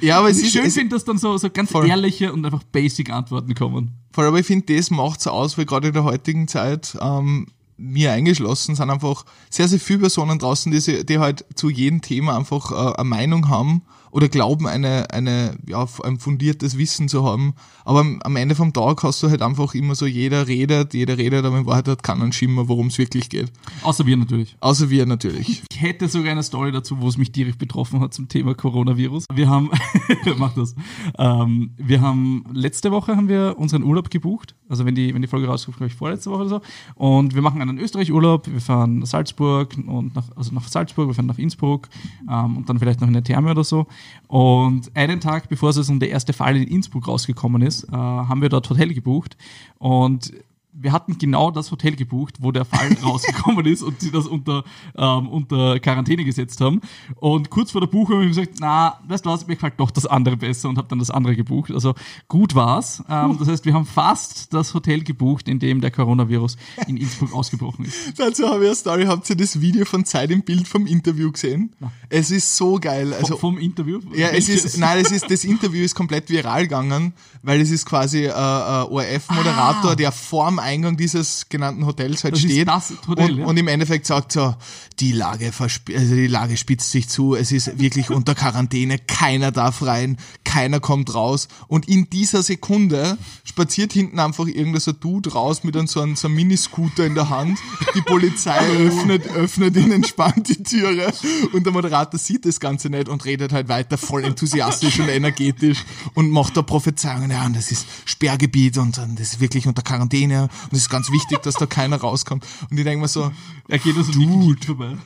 [0.00, 1.88] Ja, aber es ist, schön es, finde, dass dann so, so ganz Voll.
[1.88, 3.92] ehrliche und einfach basic Antworten kommen.
[4.12, 8.12] Voll, aber ich finde, das macht's aus, weil gerade in der heutigen Zeit, ähm, mir
[8.12, 12.70] eingeschlossen, sind einfach sehr, sehr viele Personen draußen, die, die halt zu jedem Thema einfach
[12.70, 13.82] äh, eine Meinung haben
[14.14, 17.54] oder glauben, eine, eine, ja, ein fundiertes Wissen zu haben.
[17.84, 21.18] Aber am, am Ende vom Tag hast du halt einfach immer so, jeder redet, jeder
[21.18, 23.50] redet, aber in Wahrheit hat keinen Schimmer, worum es wirklich geht.
[23.82, 24.56] Außer wir natürlich.
[24.60, 25.62] Außer wir natürlich.
[25.74, 29.24] Ich hätte sogar eine Story dazu, wo es mich direkt betroffen hat zum Thema Coronavirus.
[29.34, 29.70] Wir haben,
[30.38, 30.76] mach das.
[31.18, 34.54] Ähm, wir haben, letzte Woche haben wir unseren Urlaub gebucht.
[34.68, 36.60] Also wenn die, wenn die Folge rauskommt, glaube ich, vorletzte Woche oder so.
[36.94, 38.46] Und wir machen einen Österreich-Urlaub.
[38.46, 41.88] Wir fahren nach Salzburg und nach, also nach Salzburg, wir fahren nach Innsbruck
[42.30, 43.86] ähm, und dann vielleicht noch in eine Therme oder so.
[44.26, 48.42] Und einen Tag, bevor es um der erste Fall in Innsbruck rausgekommen ist, äh, haben
[48.42, 49.36] wir dort Hotel gebucht.
[49.78, 50.32] Und
[50.76, 54.64] wir hatten genau das Hotel gebucht, wo der Fall rausgekommen ist und sie das unter,
[54.96, 56.80] ähm, unter Quarantäne gesetzt haben.
[57.16, 59.90] Und kurz vor der Buchung habe ich gesagt, na, weißt du was, mir gefällt doch
[59.90, 61.70] das andere besser und habe dann das andere gebucht.
[61.70, 61.94] Also
[62.28, 63.02] gut war's.
[63.08, 66.56] Ähm, das heißt, wir haben fast das Hotel gebucht, in dem der Coronavirus
[66.88, 68.18] in Innsbruck ausgebrochen ist.
[68.18, 69.04] Dazu habe ich eine Story.
[69.04, 71.74] Habt ihr das Video von Zeit im Bild vom Interview gesehen?
[72.08, 73.12] Es ist so geil.
[73.12, 74.00] Also, vom Interview?
[74.14, 77.86] Ja, es ist, nein, es ist, das Interview ist komplett viral gegangen, weil es ist
[77.86, 82.34] quasi äh, äh, ORF-Moderator, der vorm Eingang dieses genannten Hotels halt.
[82.34, 82.68] Das steht
[83.06, 83.46] Hotel, und, ja.
[83.46, 84.54] und im Endeffekt sagt so,
[85.00, 89.82] die Lage, also die Lage spitzt sich zu, es ist wirklich unter Quarantäne, keiner darf
[89.82, 95.64] rein, keiner kommt raus und in dieser Sekunde spaziert hinten einfach irgendein so Dude raus
[95.64, 97.58] mit einem, so einem, so einem Miniscooter in der Hand,
[97.94, 101.12] die Polizei öffnet, öffnet ihn entspannt die Türe
[101.52, 105.84] und der Moderator sieht das Ganze nicht und redet halt weiter voll enthusiastisch und energetisch
[106.14, 109.82] und macht da Prophezeiungen, ja, und das ist Sperrgebiet und, und das ist wirklich unter
[109.82, 112.46] Quarantäne und es ist ganz wichtig, dass da keiner rauskommt.
[112.70, 113.30] Und ich denke mir so,
[113.68, 114.96] Er geht also nicht vorbei.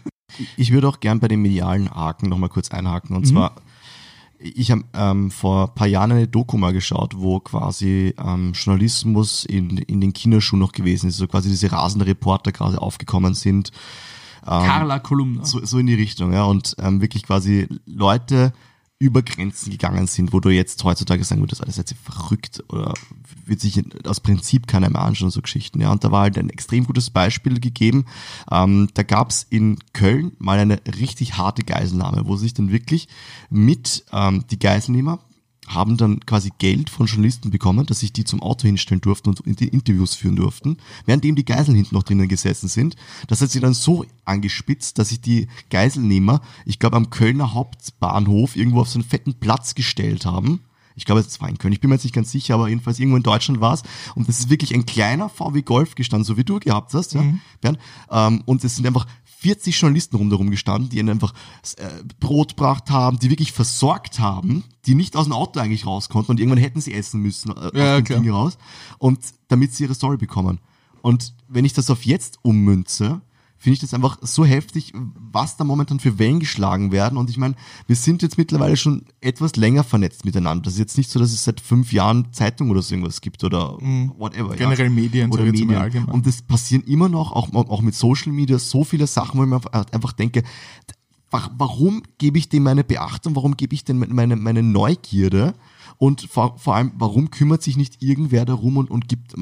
[0.57, 3.17] Ich würde auch gern bei den medialen Haken nochmal kurz einhaken.
[3.17, 3.57] Und zwar,
[4.39, 9.45] ich habe ähm, vor ein paar Jahren eine Doku mal geschaut, wo quasi ähm, Journalismus
[9.45, 11.17] in, in den Kinderschuhen noch gewesen ist.
[11.17, 13.73] So quasi diese rasende Reporter gerade aufgekommen sind.
[14.45, 15.45] Carla Kolumna.
[15.45, 16.45] So, so in die Richtung, ja.
[16.45, 18.53] Und ähm, wirklich quasi Leute
[19.01, 22.95] über Grenzen gegangen sind, wo du jetzt heutzutage sagen würdest, alles seid ihr verrückt oder
[23.47, 25.81] wird sich aus Prinzip keiner mehr anschauen, so Geschichten.
[25.81, 28.07] Ja, und da war halt ein extrem gutes Beispiel gegeben.
[28.51, 33.09] Ähm, da gab's in Köln mal eine richtig harte Geiselnahme, wo sich dann wirklich
[33.51, 35.21] mit ähm, die Geiselnehmer
[35.69, 39.61] haben dann quasi Geld von Journalisten bekommen, dass sich die zum Auto hinstellen durften und
[39.61, 42.97] die Interviews führen durften, währenddem die Geiseln hinten noch drinnen gesessen sind.
[43.29, 48.57] Das hat sie dann so angespitzt, dass sich die Geiselnehmer, ich glaube am Kölner Hauptbahnhof,
[48.57, 50.61] irgendwo auf so einen fetten Platz gestellt haben.
[50.97, 52.99] Ich glaube, es war in Köln, ich bin mir jetzt nicht ganz sicher, aber jedenfalls
[52.99, 53.83] irgendwo in Deutschland war es.
[54.17, 57.23] Und das ist wirklich ein kleiner VW Golf gestanden, so wie du gehabt hast, ja,
[57.61, 57.79] Bernd.
[58.11, 59.07] Ähm, und es sind einfach
[59.41, 61.33] 40 Journalisten rundherum gestanden, die ihnen einfach
[61.77, 66.09] äh, Brot gebracht haben, die wirklich versorgt haben, die nicht aus dem Auto eigentlich raus
[66.09, 68.23] konnten und irgendwann hätten sie essen müssen äh, Ja, aus dem.
[68.23, 68.59] Ding raus
[68.99, 70.59] und damit sie ihre Story bekommen.
[71.03, 73.21] Und wenn ich das auf jetzt ummünze,
[73.59, 77.19] finde ich das einfach so heftig, was da momentan für Wellen geschlagen werden.
[77.19, 77.55] Und ich meine,
[77.87, 80.63] wir sind jetzt mittlerweile schon etwas länger vernetzt miteinander.
[80.65, 83.43] Das ist jetzt nicht so, dass es seit fünf Jahren Zeitung oder so irgendwas gibt
[83.43, 83.73] oder
[84.17, 84.55] whatever.
[84.55, 84.57] Mhm.
[84.59, 85.75] Generell Medien, oder Medien.
[85.75, 86.15] allgemein.
[86.15, 89.51] Und das passieren immer noch, auch, auch mit Social Media, so viele Sachen, wo ich
[89.51, 89.61] mir
[89.93, 90.45] einfach denke,
[91.31, 95.55] wa- warum gebe ich dem meine Beachtung, warum gebe ich dem meine, meine Neugierde
[95.97, 99.35] und vor, vor allem, warum kümmert sich nicht irgendwer darum und, und gibt,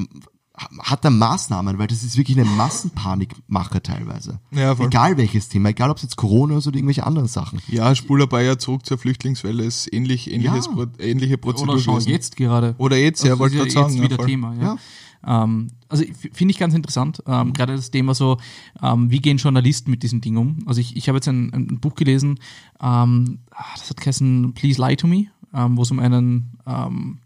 [0.57, 4.39] hat da Maßnahmen, weil das ist wirklich eine Massenpanikmache teilweise.
[4.51, 4.87] Ja, voll.
[4.87, 7.59] Egal welches Thema, egal ob es jetzt Corona ist oder irgendwelche anderen Sachen.
[7.67, 10.71] ja, spul ein paar Jahre zurück zur Flüchtlingswelle ist ähnlich, ähnliches, Ja.
[10.73, 12.09] Pro, ähnliche Prozedur Oder gewesen.
[12.09, 12.75] jetzt gerade.
[12.79, 13.93] Oder jetzt, ja, Also wollte das ich gerade ja sagen.
[13.93, 14.25] jetzt ja, wieder voll.
[14.25, 15.43] Thema, ja.
[15.43, 18.37] Ähm, also ich- finde ich ganz interessant, ähm, gerade das Thema so,
[18.81, 20.57] ähm, wie gehen Journalisten mit diesen Dingen um?
[20.65, 22.39] Also ich, ich habe jetzt ein, ein Buch gelesen,
[22.81, 27.17] ähm, ah, das hat geheißen Please Lie to Me, ähm, wo es um einen ähm,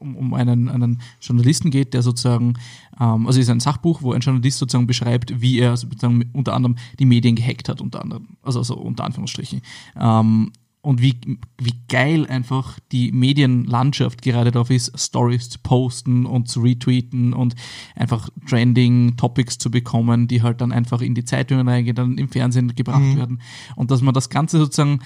[0.00, 2.54] um, um einen, einen Journalisten geht, der sozusagen,
[3.00, 6.54] ähm, also es ist ein Sachbuch, wo ein Journalist sozusagen beschreibt, wie er sozusagen unter
[6.54, 9.62] anderem die Medien gehackt hat, unter anderem, also, also unter Anführungsstrichen.
[9.96, 11.20] Ähm, und wie,
[11.58, 17.54] wie geil einfach die Medienlandschaft gerade darauf ist, Stories zu posten und zu retweeten und
[17.94, 22.30] einfach trending Topics zu bekommen, die halt dann einfach in die Zeitungen reingehen, dann im
[22.30, 23.42] Fernsehen gebracht werden.
[23.76, 25.00] Und dass man das Ganze sozusagen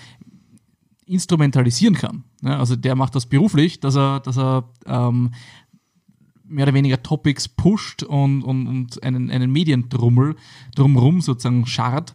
[1.06, 2.24] instrumentalisieren kann.
[2.42, 5.32] Ja, also der macht das beruflich, dass er, dass er ähm,
[6.44, 10.36] mehr oder weniger Topics pusht und, und, und einen, einen Mediendrummel
[10.74, 12.14] drumrum sozusagen scharrt,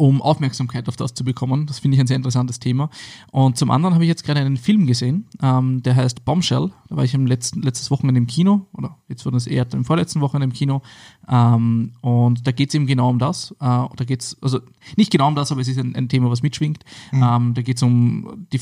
[0.00, 1.66] um Aufmerksamkeit auf das zu bekommen.
[1.66, 2.88] Das finde ich ein sehr interessantes Thema.
[3.32, 6.70] Und zum anderen habe ich jetzt gerade einen Film gesehen, ähm, der heißt Bombshell.
[6.88, 9.84] Da war ich im letzten, letztes Wochenende im Kino, oder jetzt wurde es eher im
[9.84, 10.80] vorletzten Wochenende im Kino.
[11.28, 13.50] Ähm, und da geht es eben genau um das.
[13.52, 14.60] Äh, da geht es, also
[14.96, 16.82] nicht genau um das, aber es ist ein, ein Thema, was mitschwingt.
[17.12, 18.60] Ähm, da geht es um die,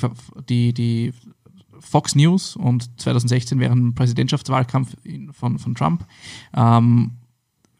[0.48, 1.12] die, die
[1.78, 4.96] Fox News und 2016 während dem Präsidentschaftswahlkampf
[5.30, 6.04] von, von Trump
[6.56, 7.12] ähm,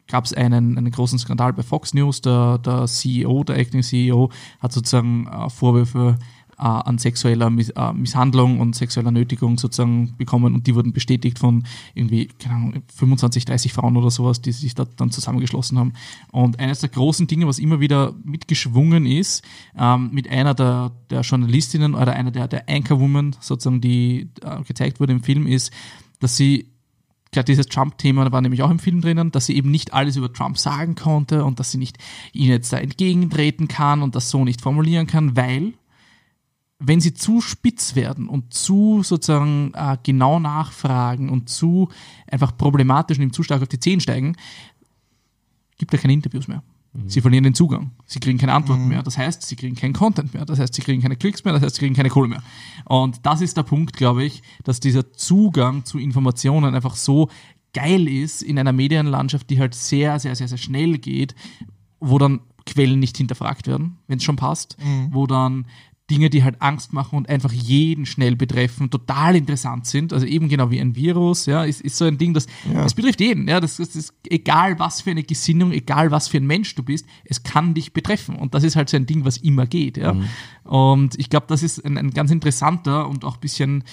[0.09, 2.21] gab es einen, einen großen Skandal bei Fox News.
[2.21, 6.17] Der, der CEO, der Acting CEO, hat sozusagen äh, Vorwürfe
[6.59, 11.39] äh, an sexueller Miss, äh, Misshandlung und sexueller Nötigung sozusagen bekommen und die wurden bestätigt
[11.39, 15.93] von irgendwie, keine Ahnung, 25, 30 Frauen oder sowas, die sich da dann zusammengeschlossen haben.
[16.31, 19.43] Und eines der großen Dinge, was immer wieder mitgeschwungen ist,
[19.77, 24.99] ähm, mit einer der, der Journalistinnen oder einer der, der Anchorwoman sozusagen, die äh, gezeigt
[24.99, 25.71] wurde im Film, ist,
[26.19, 26.67] dass sie
[27.31, 30.31] gerade dieses Trump-Thema war nämlich auch im Film drinnen, dass sie eben nicht alles über
[30.33, 31.97] Trump sagen konnte und dass sie nicht
[32.33, 35.73] ihm jetzt da entgegentreten kann und das so nicht formulieren kann, weil
[36.79, 41.89] wenn sie zu spitz werden und zu sozusagen äh, genau nachfragen und zu
[42.25, 44.37] einfach problematisch und ihm zu stark auf die Zehen steigen,
[45.77, 46.63] gibt er keine Interviews mehr.
[47.05, 47.91] Sie verlieren den Zugang.
[48.05, 49.03] Sie kriegen keine Antworten mehr.
[49.03, 50.45] Das heißt, sie kriegen keinen Content mehr.
[50.45, 51.53] Das heißt, sie kriegen keine Klicks mehr.
[51.53, 52.41] Das heißt, sie kriegen keine Kohle mehr.
[52.85, 57.29] Und das ist der Punkt, glaube ich, dass dieser Zugang zu Informationen einfach so
[57.73, 61.35] geil ist in einer Medienlandschaft, die halt sehr, sehr, sehr, sehr schnell geht,
[61.99, 64.77] wo dann Quellen nicht hinterfragt werden, wenn es schon passt,
[65.11, 65.65] wo dann
[66.09, 70.13] Dinge, die halt Angst machen und einfach jeden schnell betreffen, total interessant sind.
[70.13, 73.21] Also eben genau wie ein Virus, ja, ist, ist so ein Ding, das, das betrifft
[73.21, 73.47] jeden.
[73.47, 76.83] Ja, das, das ist egal, was für eine Gesinnung, egal, was für ein Mensch du
[76.83, 78.35] bist, es kann dich betreffen.
[78.35, 79.97] Und das ist halt so ein Ding, was immer geht.
[79.97, 80.15] Ja.
[80.63, 83.83] Und ich glaube, das ist ein, ein ganz interessanter und auch ein bisschen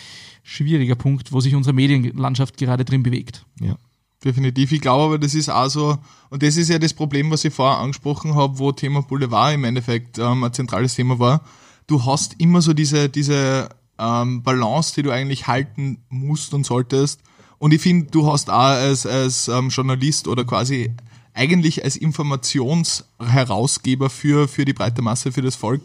[0.42, 3.44] schwieriger Punkt, wo sich unsere Medienlandschaft gerade drin bewegt.
[3.60, 3.76] Ja.
[4.24, 4.72] Definitiv.
[4.72, 5.98] Ich glaube aber, das ist auch so,
[6.30, 9.64] und das ist ja das Problem, was ich vorher angesprochen habe, wo Thema Boulevard im
[9.64, 11.42] Endeffekt ähm, ein zentrales Thema war.
[11.86, 13.68] Du hast immer so diese, diese
[13.98, 17.20] ähm, Balance, die du eigentlich halten musst und solltest.
[17.58, 20.92] Und ich finde, du hast auch als, als ähm, Journalist oder quasi
[21.32, 25.82] eigentlich als Informationsherausgeber für, für die breite Masse, für das Volk,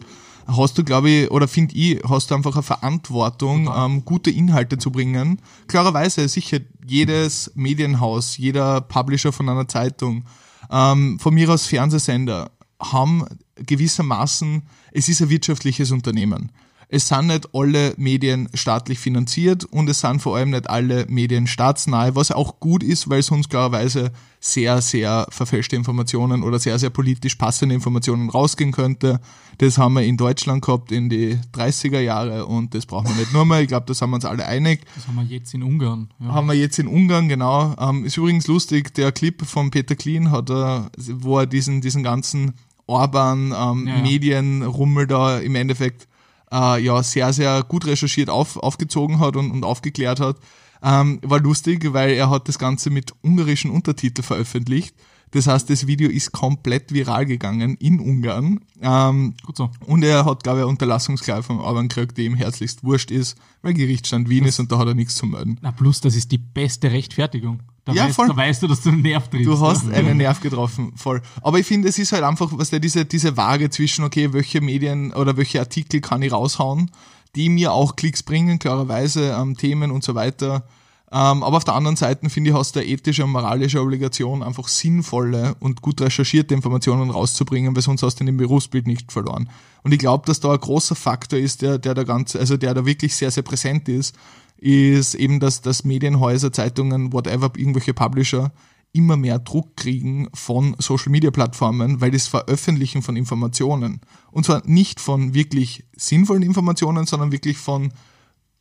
[0.48, 4.78] hast du, glaube ich, oder finde ich, hast du einfach eine Verantwortung, ähm, gute Inhalte
[4.78, 5.42] zu bringen.
[5.68, 10.26] Klarerweise, sicher, jedes Medienhaus, jeder Publisher von einer Zeitung,
[10.70, 16.51] ähm, von mir aus Fernsehsender, haben gewissermaßen, es ist ein wirtschaftliches Unternehmen.
[16.93, 21.47] Es sind nicht alle Medien staatlich finanziert und es sind vor allem nicht alle Medien
[21.47, 26.77] staatsnahe, was auch gut ist, weil es uns klarerweise sehr, sehr verfälschte Informationen oder sehr,
[26.80, 29.21] sehr politisch passende Informationen rausgehen könnte.
[29.60, 33.32] Das haben wir in Deutschland gehabt in die 30er Jahre und das brauchen wir nicht
[33.32, 33.62] nur mehr.
[33.62, 34.82] Ich glaube, da sind wir uns alle einig.
[34.95, 36.10] Das haben wir jetzt in Ungarn.
[36.19, 36.34] Ja.
[36.34, 37.73] Haben wir jetzt in Ungarn, genau.
[37.80, 42.04] Ähm, ist übrigens lustig, der Clip von Peter Klein hat er, wo er diesen, diesen
[42.04, 42.51] ganzen
[42.91, 44.01] Orban ähm, Ja, ja.
[44.01, 46.08] Medienrummel da im Endeffekt
[46.51, 50.38] äh, ja sehr, sehr gut recherchiert auf, aufgezogen hat und, und aufgeklärt hat.
[50.84, 54.95] Ähm, war lustig, weil er hat das Ganze mit ungarischen Untertiteln veröffentlicht.
[55.32, 58.60] Das heißt, das Video ist komplett viral gegangen in Ungarn.
[58.82, 59.70] Ähm, Gut so.
[59.86, 63.74] und er hat, glaube ich, Unterlassungsklage vom Orban gekriegt, die ihm herzlichst wurscht ist, weil
[63.74, 65.58] Gerichtsstand Wien ist und da hat er nichts zu melden.
[65.62, 67.62] Na plus, das ist die beste Rechtfertigung.
[67.86, 68.28] Da, Ja, weißt, voll.
[68.28, 69.48] da weißt du, dass du einen Nerv triffst.
[69.48, 69.94] Du hast ja.
[69.94, 71.22] einen Nerv getroffen, voll.
[71.41, 74.60] Aber ich finde, es ist halt einfach, was der diese, diese Waage zwischen, okay, welche
[74.60, 76.91] Medien oder welche Artikel kann ich raushauen,
[77.36, 80.67] die mir auch Klicks bringen, klarerweise, ähm, Themen und so weiter.
[81.13, 84.41] Ähm, aber auf der anderen Seite, finde ich, hast du eine ethische und moralische Obligation,
[84.41, 89.50] einfach sinnvolle und gut recherchierte Informationen rauszubringen, weil sonst hast du den Berufsbild nicht verloren.
[89.84, 92.74] Und ich glaube, dass da ein großer Faktor ist, der, der da ganz, also der
[92.74, 94.15] da wirklich sehr, sehr präsent ist,
[94.58, 98.54] ist eben, dass, dass Medienhäuser, Zeitungen, whatever, irgendwelche Publisher
[98.93, 104.62] immer mehr Druck kriegen von Social Media Plattformen, weil das Veröffentlichen von Informationen, und zwar
[104.65, 107.91] nicht von wirklich sinnvollen Informationen, sondern wirklich von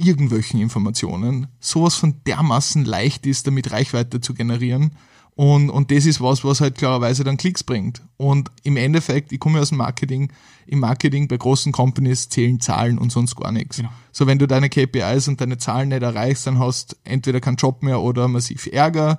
[0.00, 4.92] irgendwelchen Informationen, sowas von dermaßen leicht ist, damit Reichweite zu generieren.
[5.40, 8.02] Und, und das ist was, was halt klarerweise dann Klicks bringt.
[8.16, 10.30] Und im Endeffekt, ich komme ja aus dem Marketing,
[10.66, 13.78] im Marketing bei großen Companies zählen Zahlen und sonst gar nichts.
[13.78, 13.88] Genau.
[14.12, 17.82] So, wenn du deine KPIs und deine Zahlen nicht erreichst, dann hast entweder keinen Job
[17.82, 19.18] mehr oder massiv Ärger.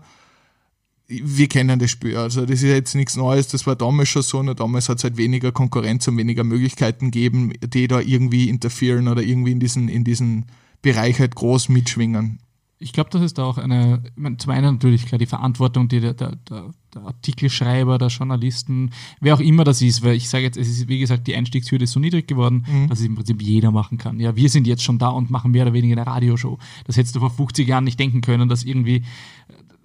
[1.07, 2.15] Wir kennen das Spiel.
[2.15, 4.43] Also das ist jetzt nichts Neues, das war damals schon so.
[4.43, 9.07] Nur damals hat es halt weniger Konkurrenz und weniger Möglichkeiten gegeben, die da irgendwie interferieren
[9.07, 10.45] oder irgendwie in diesen, in diesen
[10.81, 12.39] Bereich halt groß mitschwingen.
[12.79, 15.87] Ich glaube, das ist da auch eine, ich meine, zum einen natürlich klar die Verantwortung,
[15.87, 18.89] die der, der, der, der Artikelschreiber, der Journalisten,
[19.19, 21.83] wer auch immer das ist, weil ich sage jetzt, es ist wie gesagt, die Einstiegshürde
[21.83, 24.19] ist so niedrig geworden, dass es im Prinzip jeder machen kann.
[24.19, 26.57] Ja, wir sind jetzt schon da und machen mehr oder weniger eine Radioshow.
[26.85, 29.03] Das hättest du vor 50 Jahren nicht denken können, dass irgendwie äh,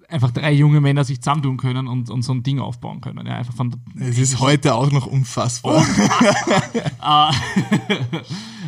[0.09, 3.27] einfach drei junge Männer sich zusammentun können und, und so ein Ding aufbauen können.
[3.27, 5.85] Ja, einfach von Es ist heute auch noch unfassbar.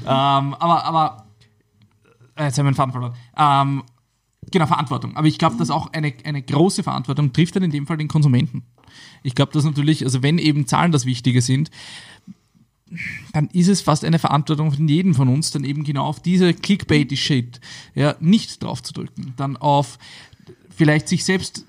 [0.01, 1.28] Ähm, aber, aber,
[2.39, 3.13] äh, jetzt haben wir den Faden verloren.
[3.38, 3.84] Ähm,
[4.49, 5.15] genau, Verantwortung.
[5.17, 8.08] Aber ich glaube, dass auch eine, eine große Verantwortung trifft dann in dem Fall den
[8.08, 8.63] Konsumenten.
[9.21, 11.69] Ich glaube, dass natürlich, also wenn eben Zahlen das Wichtige sind,
[13.34, 16.56] dann ist es fast eine Verantwortung von jedem von uns, dann eben genau auf diese
[16.56, 17.60] clickbaity Shit
[17.93, 19.34] ja, nicht drauf zu drücken.
[19.38, 19.99] Dann auf
[20.75, 21.65] vielleicht sich selbst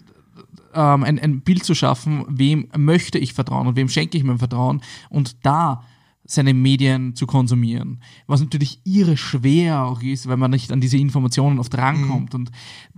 [0.73, 4.39] ähm, ein, ein Bild zu schaffen, wem möchte ich vertrauen und wem schenke ich mein
[4.39, 4.81] Vertrauen
[5.11, 5.85] und da
[6.31, 8.01] seine Medien zu konsumieren.
[8.29, 12.53] Was natürlich irre schwer auch ist, weil man nicht an diese Informationen oft rankommt und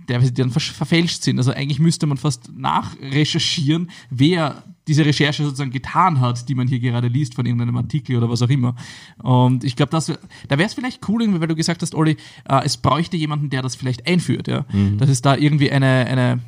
[0.07, 1.39] teilweise die dann ver verfälscht sind.
[1.39, 6.79] Also eigentlich müsste man fast nachrecherchieren, wer diese Recherche sozusagen getan hat, die man hier
[6.79, 8.75] gerade liest von irgendeinem Artikel oder was auch immer.
[9.17, 12.17] Und ich glaube, das da wäre es vielleicht cool, weil du gesagt hast, Olli,
[12.47, 14.47] äh, es bräuchte jemanden, der das vielleicht einführt.
[14.47, 14.65] Ja?
[14.97, 16.39] Dass es da irgendwie eine, eine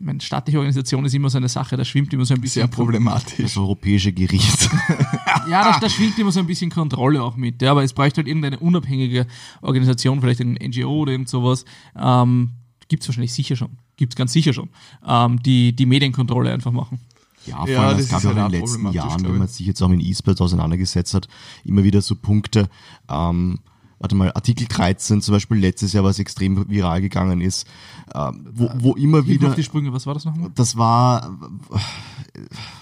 [0.00, 2.68] meine, staatliche Organisation ist immer so eine Sache, da schwimmt immer so ein bisschen Sehr
[2.68, 3.36] problematisch.
[3.38, 4.68] Das europäische Gericht.
[5.48, 8.18] ja, da, da schwingt immer so ein bisschen Kontrolle auch mit, ja, aber es bräuchte
[8.18, 9.26] halt irgendeine unabhängige
[9.60, 11.64] Organisation, vielleicht ein NGO oder irgend sowas.
[11.98, 12.50] Ähm,
[12.88, 14.68] Gibt es wahrscheinlich sicher schon, gibt es ganz sicher schon,
[15.06, 17.00] ähm, die die Medienkontrolle einfach machen.
[17.46, 19.38] Ja, vor Ja, allem, das es gab ja auch halt in den letzten Jahren, wenn
[19.38, 21.28] man sich jetzt auch mit E-Sports auseinandergesetzt hat,
[21.64, 22.68] immer wieder so Punkte,
[23.08, 23.58] ähm,
[24.02, 27.66] warte mal, Artikel 13 zum Beispiel letztes Jahr, was extrem viral gegangen ist,
[28.14, 30.50] ähm, wo, wo immer Hilf mir wieder, auf die Sprünge, was war das nochmal?
[30.54, 31.38] das war,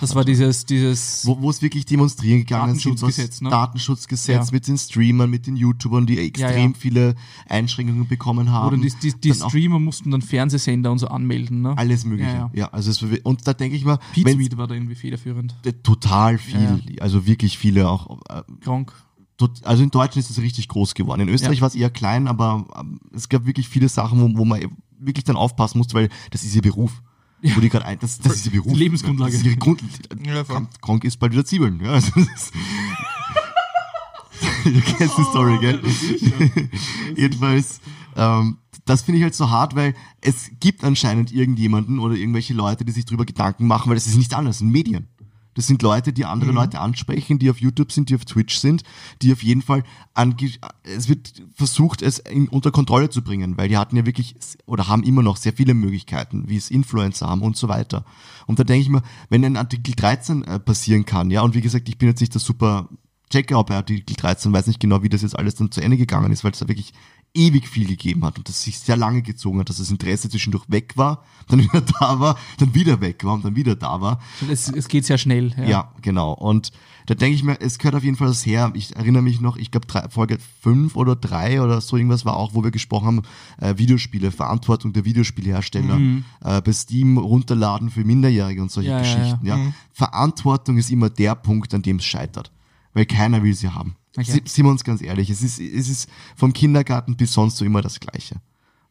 [0.01, 3.51] Das war dieses, dieses wo, wo es wirklich demonstrieren gegangen sind, Datenschutzgesetz, ne?
[3.51, 4.53] Datenschutzgesetz Ja.
[4.53, 6.79] mit den Streamern, mit den YouTubern, die extrem ja.
[6.79, 7.15] viele
[7.49, 8.69] Einschränkungen bekommen haben.
[8.69, 11.77] Oder die, die, die Streamer mussten dann Fernsehsender und so anmelden, ne?
[11.77, 12.31] alles mögliche.
[12.31, 12.69] Ja, Ja, ja.
[12.69, 15.55] also es, und da denke ich mal, Smith war da irgendwie federführend.
[15.83, 18.93] total viel, also wirklich viele auch äh, Krank.
[19.41, 21.23] Tot- also in Deutschland ist es richtig groß geworden.
[21.23, 21.63] In Österreich Ja.
[21.63, 24.61] war es eher klein, aber ähm, es gab wirklich viele Sachen, wo, wo man
[24.99, 27.03] wirklich dann aufpassen musste, weil das ist ihr Beruf.
[27.43, 28.73] Wo die gerade ein, das, das ist ihr Beruf.
[28.75, 29.33] Die Lebensgrundlage.
[29.33, 29.83] Das ist ihre Grund.
[30.27, 30.45] Ja,
[30.83, 31.81] Krank ist bald wieder Zwiebeln.
[31.83, 32.51] Ja, also das
[34.65, 35.81] du kennst die Story, gell?
[37.17, 37.81] Jedenfalls,
[38.17, 42.85] ähm, das finde ich halt so hart, weil es gibt anscheinend irgendjemanden oder irgendwelche Leute,
[42.85, 45.09] die sich drüber Gedanken machen, weil das ist nichts anderes, das sind Medien.
[45.55, 48.83] Das sind Leute, die andere Leute ansprechen, die auf YouTube sind, die auf Twitch sind,
[49.23, 49.83] die auf jeden Fall
[50.15, 50.51] ange
[50.83, 54.37] es wird versucht, es in, unter Kontrolle zu bringen, weil die hatten ja wirklich
[54.67, 58.05] oder haben immer noch sehr viele Möglichkeiten, wie es Influencer haben und so weiter.
[58.47, 61.61] Und da denke ich mir, wenn ein Artikel 13 äh, passieren kann, ja, und wie
[61.61, 62.89] gesagt, ich bin jetzt nicht der super
[63.31, 66.33] Checker bei Artikel 13, weiß nicht genau, wie das jetzt alles dann zu Ende gegangen
[66.33, 66.93] ist, weil es da wirklich
[67.35, 70.65] ewig viel gegeben hat und das sich sehr lange gezogen hat, dass das Interesse zwischendurch
[70.69, 74.21] weg war, dann wieder da war, dann wieder weg war und dann wieder da war.
[74.51, 75.55] Es, es geht sehr schnell.
[75.57, 75.65] Ja.
[75.65, 76.33] Ja, genau.
[76.33, 76.73] Und
[77.07, 78.71] da denke ich mir, es gehört auf jeden Fall das her.
[78.75, 82.55] Ich erinnere mich noch, ich glaube Folge fünf oder drei oder so irgendwas war auch,
[82.55, 83.23] wo wir gesprochen haben,
[83.61, 85.99] äh, Videospiele, Verantwortung der Videospielhersteller,
[86.45, 89.17] äh, bei Steam runterladen für Minderjährige und solche Ja, ja, ja.
[89.17, 89.47] Geschichten.
[89.47, 89.59] Ja,
[89.93, 92.51] Verantwortung ist immer der Punkt, an dem es scheitert.
[92.93, 93.97] Weil keiner will sie haben.
[94.17, 94.43] Okay.
[94.45, 97.81] Sind wir uns ganz ehrlich, es ist, es ist vom Kindergarten bis sonst so immer
[97.81, 98.37] das Gleiche.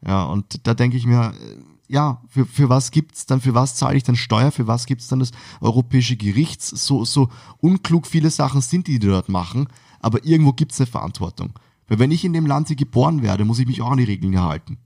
[0.06, 1.58] Ja, und da denke ich mir, äh,
[1.90, 5.08] ja, für, für was gibt's dann, für was zahle ich dann Steuer, für was gibt's
[5.10, 9.68] dann das Europäische Gerichts, so, so unklug viele Sachen sind, die die dort machen,
[10.00, 11.52] aber irgendwo gibt's eine Verantwortung.
[11.90, 14.04] Weil wenn ich in dem Land hier geboren werde, muss ich mich auch an die
[14.06, 14.78] Regeln halten.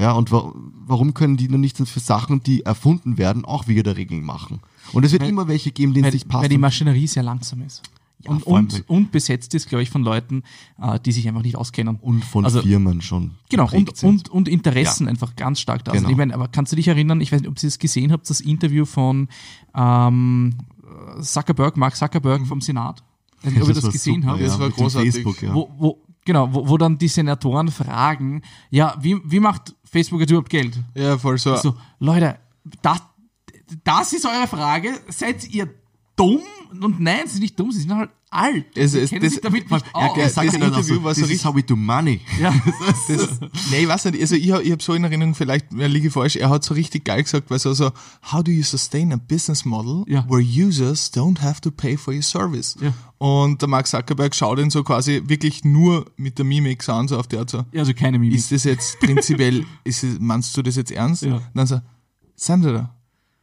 [0.00, 0.52] Ja, und wa
[0.86, 4.60] warum können die dann nicht für Sachen, die erfunden werden, auch wieder Regeln machen?
[4.92, 6.42] Und es wird Weil- immer welche geben, denen es nicht passt.
[6.42, 7.82] weil die Maschinerie sehr langsam ist.
[8.26, 10.42] Und, allem, weil- und, und besetzt ist, glaube ich, von Leuten,
[10.80, 11.96] äh, die sich einfach nicht auskennen.
[12.00, 13.32] und von also, Firmen schon.
[13.48, 16.00] Genau, und, und, und Interessen einfach ganz stark da sind.
[16.02, 16.10] Genau.
[16.10, 18.28] Ich meine, aber kannst du dich erinnern, ich weiß nicht, ob Sie es gesehen habt,
[18.30, 19.28] das Interview von
[19.74, 20.54] ähm,
[21.20, 23.02] Zuckerberg, Mark Zuckerberg vom Senat?
[23.40, 24.40] Ich weiß nicht, ob ihr das war gesehen habt.
[24.40, 25.12] ja, Das war großartig.
[25.14, 25.54] Facebook, ja.
[25.54, 30.30] Wo, wo, genau, wo, wo dann die Senatoren fragen, ja, wie, wie macht Facebook jetzt
[30.30, 30.78] überhaupt Geld?
[30.94, 31.56] Ja, voll so.
[31.56, 32.38] So, Leute,
[32.82, 33.02] das,
[33.84, 34.90] das ist eure Frage.
[35.08, 35.68] Seid ihr
[36.22, 36.40] dumm?
[36.80, 38.64] Und nein, sie sind nicht dumm, sie sind halt alt.
[38.74, 40.16] Es- es- das- damit nicht ja, aus.
[40.16, 42.20] er sagt das ja dann auch Interview so, war so richtig- how we do money.
[42.40, 42.50] ja.
[43.08, 46.06] Das, nee, ich weiß nicht, also ich habe ich hab so in Erinnerung, vielleicht liege
[46.06, 47.90] ich falsch, er hat so richtig geil gesagt, weil so, so,
[48.32, 50.24] how do you sustain a business model Ja.
[50.30, 52.74] where users don't have to pay for your service?
[52.80, 52.94] Ja.
[53.18, 57.18] Und der Mark Zuckerberg schaut ihn so quasi wirklich nur mit der Mimik an, so
[57.18, 58.38] auf der Art so, Ja, also keine Mimik.
[58.38, 61.22] ist das jetzt prinzipiell, ist meinst du das jetzt ernst?
[61.22, 61.34] Ja.
[61.34, 61.80] Und dann so,
[62.34, 62.94] Sandra,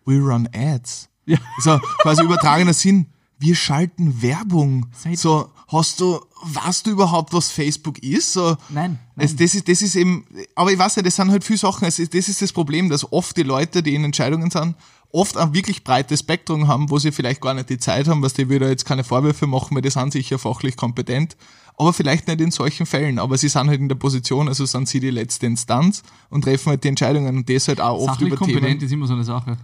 [0.06, 1.09] we run ads.
[1.30, 1.38] Ja.
[1.60, 3.08] So, quasi übertragener Sinn.
[3.38, 4.88] Wir schalten Werbung.
[4.92, 8.34] Seid- so, hast du, weißt du überhaupt, was Facebook ist?
[8.34, 9.38] So, Nein, Das, nein.
[9.38, 11.88] das, ist, das ist eben, aber ich weiß ja, das sind halt viele Sachen.
[11.88, 14.76] Es ist, das ist das Problem, dass oft die Leute, die in Entscheidungen sind,
[15.12, 18.34] oft ein wirklich breites Spektrum haben, wo sie vielleicht gar nicht die Zeit haben, was
[18.34, 21.38] die da jetzt keine Vorwürfe machen, weil die sind sicher fachlich kompetent,
[21.80, 23.18] aber vielleicht nicht in solchen Fällen.
[23.20, 26.70] Aber sie sind halt in der Position, also sind sie die letzte Instanz und treffen
[26.70, 28.82] halt die Entscheidungen und das halt auch oft Sachlich über kompetent Themen.
[28.84, 29.58] ist immer so eine Sache.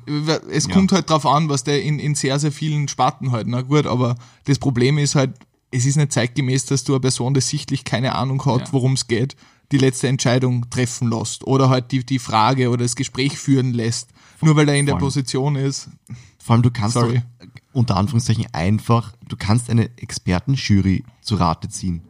[0.50, 3.62] Es kommt halt drauf an, was der in, in sehr, sehr vielen Sparten halt, na
[3.62, 5.34] gut, aber das Problem ist halt,
[5.72, 8.68] es ist nicht zeitgemäß, dass du eine Person, die sichtlich keine Ahnung hat, Ja.
[8.74, 9.36] worum es geht,
[9.74, 14.10] die letzte Entscheidung treffen lässt oder halt die, die Frage oder das Gespräch führen lässt,
[14.42, 14.96] nur weil er in der.
[14.96, 15.90] Position ist.
[16.42, 17.22] Vor allem, du kannst Sorry.
[17.40, 22.02] doch unter Anführungszeichen einfach, du kannst eine Expertenjury zu Rate ziehen.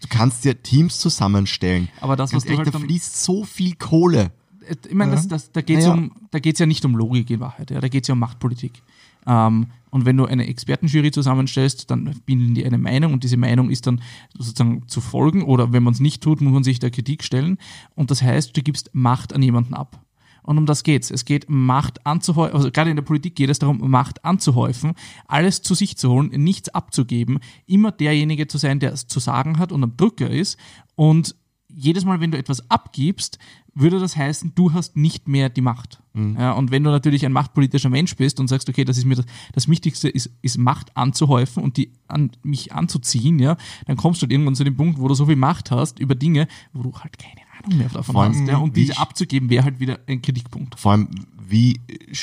[0.00, 1.88] Du kannst dir Teams zusammenstellen.
[2.00, 4.32] Aber das, Ganz was du ehrlich, halt da fließt so viel Kohle.
[4.68, 5.98] Äh, Ich meine, das, das, da geht es Naja.
[5.98, 8.18] um, da geht's ja nicht um Logik in Wahrheit, ja, da geht es ja um
[8.18, 8.82] Machtpolitik.
[9.26, 13.70] Ähm, und wenn du eine Expertenjury zusammenstellst, dann bilden die eine Meinung und diese Meinung
[13.70, 14.02] ist dann
[14.36, 17.58] sozusagen zu folgen oder wenn man es nicht tut, muss man sich der Kritik stellen.
[17.94, 20.03] Und das heißt, du gibst Macht an jemanden ab.
[20.44, 21.10] Und um das geht's.
[21.10, 24.92] Es geht Macht anzuhäufen, also gerade in der Politik geht es darum, Macht anzuhäufen,
[25.26, 29.58] alles zu sich zu holen, nichts abzugeben, immer derjenige zu sein, der es zu sagen
[29.58, 30.58] hat und am Drücker ist.
[30.94, 31.34] Und
[31.68, 33.38] jedes Mal, wenn du etwas abgibst,
[33.74, 36.00] würde das heißen, du hast nicht mehr die Macht.
[36.38, 39.16] Ja, und wenn du natürlich ein machtpolitischer Mensch bist und sagst, okay, das ist mir
[39.16, 44.22] das, das Wichtigste ist, ist Macht anzuhäufen und die an mich anzuziehen, ja, dann kommst
[44.22, 46.82] du halt irgendwann zu dem Punkt, wo du so viel Macht hast über Dinge, wo
[46.84, 48.48] du halt keine Ahnung mehr davon allem, hast.
[48.48, 50.78] Ja, und diese abzugeben, wäre halt wieder ein Kritikpunkt.
[50.78, 51.08] Vor allem,
[51.46, 51.80] wie,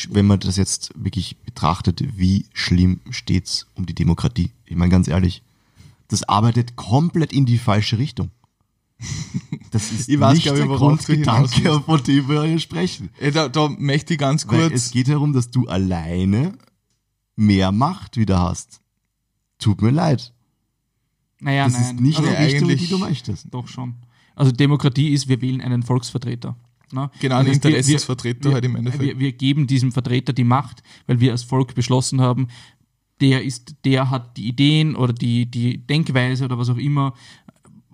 [0.10, 4.52] wenn man das jetzt wirklich betrachtet, wie schlimm steht's um die Demokratie?
[4.66, 5.44] Ich meine, ganz ehrlich,
[6.08, 8.30] das arbeitet komplett in die falsche Richtung.
[9.72, 13.10] Das ist Ich weiß, nicht glaub ich, der Grundgedanke, von dem wir hier sprechen.
[13.20, 14.74] Äh, Da, da möchte ich ganz Weil kurz.
[14.74, 16.54] es geht darum, dass du alleine
[17.36, 18.82] mehr Macht wieder hast.
[19.58, 20.34] Tut mir leid.
[21.39, 21.84] Naja, Das nein.
[21.84, 23.48] ist nicht also, die Richtung, die du möchtest.
[23.52, 23.96] Doch schon.
[24.36, 26.56] Also Demokratie ist, wir wählen einen Volksvertreter.
[26.92, 27.10] Ne?
[27.20, 29.04] Genau, wir- Interessensvertreter wir, halt im Endeffekt.
[29.04, 32.48] Wir, wir geben diesem Vertreter die Macht, weil wir als Volk beschlossen haben,
[33.22, 37.14] der ist, der hat die Ideen oder die, die Denkweise oder was auch immer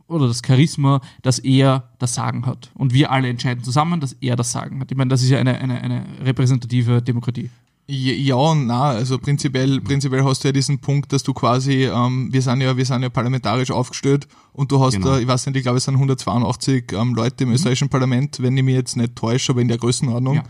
[0.08, 2.72] oder das Charisma, dass er das Sagen hat.
[2.76, 4.90] Und wir alle entscheiden zusammen, dass er das Sagen hat.
[4.90, 7.50] Ich meine, das ist ja eine, eine, eine repräsentative Demokratie.
[7.90, 11.86] Ja ja und nein, also prinzipiell, prinzipiell hast du ja diesen Punkt, dass du quasi,
[11.86, 15.08] ähm, wir sind ja, wir sind ja parlamentarisch aufgestellt und du hast Genau.
[15.08, 18.58] da, ich weiß nicht, ich glaube es sind 182 ähm, Leute im österreichischen Parlament, wenn
[18.58, 20.42] ich mich jetzt nicht täusche, aber in der Größenordnung.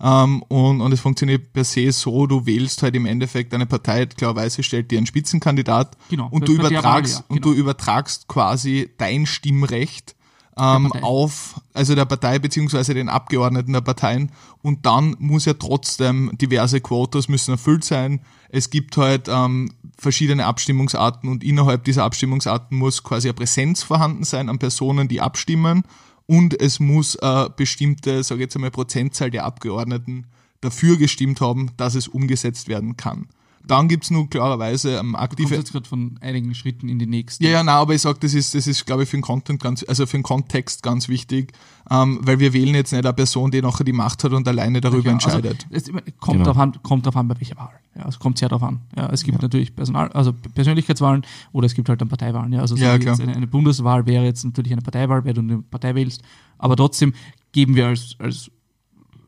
[0.00, 4.06] Ähm, und, und es funktioniert per se so, du wählst halt im Endeffekt eine Partei,
[4.06, 7.54] klarerweise stellt dir einen Spitzenkandidat Genau, und du übertragst, Wahl, ja, und genau.
[7.54, 10.14] du übertragst quasi dein Stimmrecht
[10.58, 14.30] ähm, auf, also der Partei beziehungsweise den Abgeordneten der Parteien
[14.62, 18.20] und dann muss ja trotzdem diverse Quotas müssen erfüllt sein.
[18.50, 24.24] Es gibt halt ähm, verschiedene Abstimmungsarten und innerhalb dieser Abstimmungsarten muss quasi eine Präsenz vorhanden
[24.24, 25.82] sein an Personen, die abstimmen
[26.26, 30.26] und es muss äh, bestimmte, sage ich jetzt einmal, Prozentzahl der Abgeordneten
[30.60, 33.28] dafür gestimmt haben, dass es umgesetzt werden kann.
[33.66, 37.06] Dann gibt's nur klarerweise ähm, Du kommst aktive jetzt gerade von einigen Schritten in die
[37.06, 37.42] nächsten.
[37.44, 39.62] ja, ja, nein, aber ich sag, das ist, das ist, glaube ich, für den Content
[39.62, 41.52] ganz, also für den Kontext ganz wichtig,
[41.90, 44.80] ähm, weil wir wählen jetzt nicht eine Person, die nachher die Macht hat und alleine
[44.82, 45.66] darüber Ja, entscheidet.
[45.72, 46.44] Also, es kommt, Genau.
[46.44, 47.70] drauf an, kommt drauf an, bei welcher Wahl.
[47.96, 48.80] Ja, es kommt sehr darauf an.
[48.96, 52.52] Ja, es gibt natürlich Personal, also Persönlichkeitswahlen oder es gibt halt dann Parteiwahlen.
[52.52, 53.14] Ja, also so Ja, klar.
[53.14, 56.22] jetzt eine, eine Bundeswahl wäre jetzt natürlich eine Parteiwahl, wer du eine Partei wählst.
[56.58, 57.14] Aber trotzdem
[57.52, 58.50] geben wir als, als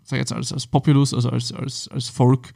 [0.05, 2.53] sag ich jetzt als, als Populus, also als, als, als Volk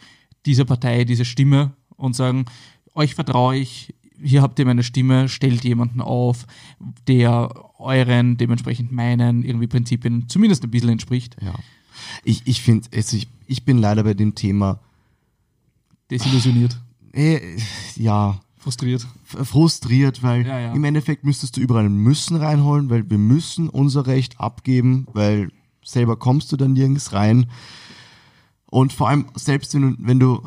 [0.47, 2.47] dieser Partei diese Stimme und sagen,
[2.95, 6.47] euch vertraue ich, hier habt ihr meine Stimme, stellt jemanden auf,
[7.09, 11.36] der euren, dementsprechend meinen, irgendwie Prinzipien zumindest ein bisschen entspricht.
[11.41, 11.55] Ja.
[12.24, 14.80] Ich, ich finde, also ich, ich bin leider bei dem Thema,
[16.11, 16.78] Desillusioniert,
[17.12, 17.41] äh,
[17.97, 19.07] ja, frustriert.
[19.24, 20.72] frustriert, weil Ja, ja.
[20.72, 25.51] im Endeffekt müsstest du überall ein Müssen reinholen, weil wir müssen unser Recht abgeben, weil
[25.84, 27.47] selber kommst du dann nirgends rein.
[28.71, 30.43] Und vor allem, selbst wenn du, wenn du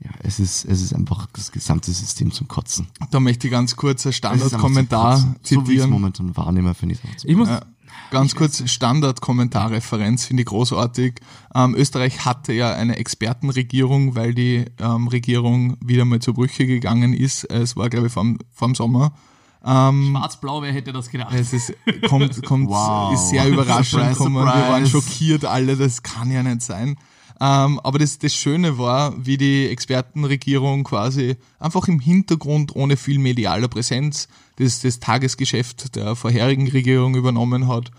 [0.00, 2.86] ja, es ist, es ist einfach das gesamte System zum Kotzen.
[3.10, 5.36] Da möchte ich ganz kurz ein Standardkommentar Kotzen.
[5.42, 5.90] So wie ich es zitieren.
[5.90, 7.62] momentan wahrnehme, finde ich es Ich muss, Ja,
[8.10, 11.20] ganz kurz Standardkommentarreferenz, finde ich großartig.
[11.54, 17.14] Ähm, Österreich hatte ja eine Expertenregierung, weil die ähm, Regierung wieder mal zur Brüche gegangen
[17.14, 17.44] ist.
[17.44, 19.12] Es war, glaube ich, vom, vom Sommer.
[19.66, 21.34] Ähm, Schwarz-Blau, wer hätte das gedacht?
[21.34, 21.74] Es ist,
[22.08, 23.12] kommt, kommt, Wow.
[23.14, 24.36] ist sehr überraschend Surprise, gekommen.
[24.36, 24.90] Wir waren surprise.
[24.90, 26.96] schockiert alle, das kann ja nicht sein.
[27.38, 33.18] Ähm, aber das, das Schöne war, wie die Expertenregierung quasi einfach im Hintergrund ohne viel
[33.18, 37.90] medialer Präsenz das, das Tagesgeschäft der vorherigen Regierung übernommen hat.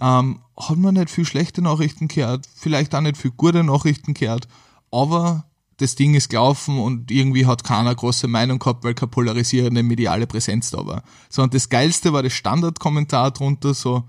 [0.00, 4.48] Ähm, hat man nicht viel schlechte Nachrichten gehört, vielleicht auch nicht viel gute Nachrichten gehört,
[4.90, 5.44] aber
[5.78, 10.26] das Ding ist gelaufen und irgendwie hat keiner große Meinung gehabt, weil keine polarisierende mediale
[10.26, 11.02] Präsenz da war.
[11.30, 14.04] So, und das Geilste war das Standardkommentar drunter so,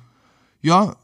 [0.62, 0.96] ja,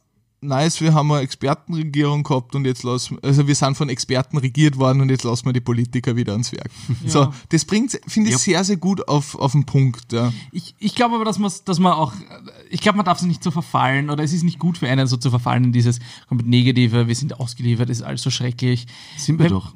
[0.42, 4.78] nice, wir haben eine Expertenregierung gehabt und jetzt lassen, also wir sind von Experten regiert
[4.78, 6.70] worden und jetzt lassen wir die Politiker wieder ans Werk.
[7.06, 8.40] So, das bringt, finde ich, Ja.
[8.40, 10.14] sehr, sehr gut auf, auf den Punkt.
[10.14, 10.32] Ja.
[10.52, 12.14] Ich, ich glaube aber, dass man, dass man auch,
[12.70, 15.08] ich glaube, man darf sich nicht so verfallen oder es ist nicht gut für einen,
[15.08, 18.86] so zu verfallen in dieses komplett Negative, wir sind ausgeliefert, es ist alles so schrecklich.
[19.18, 19.74] Sind wir Wenn- doch.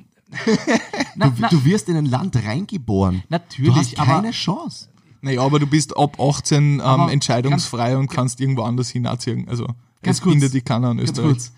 [1.16, 3.24] Na, Du, na, du wirst in ein Land reingeboren.
[3.30, 4.88] Natürlich, Du hast aber- keine Chance.
[5.22, 9.48] Naja, aber du bist ab 18 ähm, Aber entscheidungsfrei und kannst irgendwo anders hinziehen.
[9.50, 9.66] Also,
[10.02, 11.32] Ganz es kurz, bindet die keiner an ganz Österreich.
[11.32, 11.52] kurz.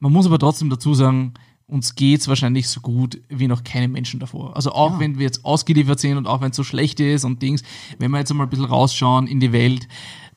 [0.00, 1.34] Man muss aber trotzdem dazu sagen,
[1.68, 4.54] uns geht's wahrscheinlich so gut wie noch keinem Menschen davor.
[4.56, 7.42] Also auch wenn wir jetzt ausgeliefert sind und auch wenn es so schlecht ist und
[7.42, 7.62] Dings,
[7.98, 9.86] wenn wir jetzt einmal ein bisschen rausschauen in die Welt,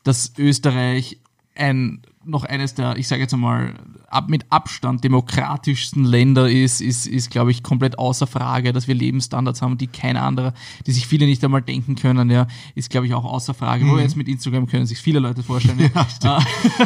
[0.04, 1.20] dass Österreich
[1.56, 3.74] ein noch eines der, ich sage jetzt einmal,
[4.08, 8.96] ab, mit Abstand demokratischsten Länder ist, ist, ist glaube ich, komplett außer Frage, dass wir
[8.96, 10.54] Lebensstandards haben, die kein anderer,
[10.86, 13.88] die sich viele nicht einmal denken können, ja, ist, glaube ich, auch außer Frage.
[13.88, 15.80] Wo jetzt mit Instagram können sich viele Leute vorstellen.
[16.24, 16.40] ja,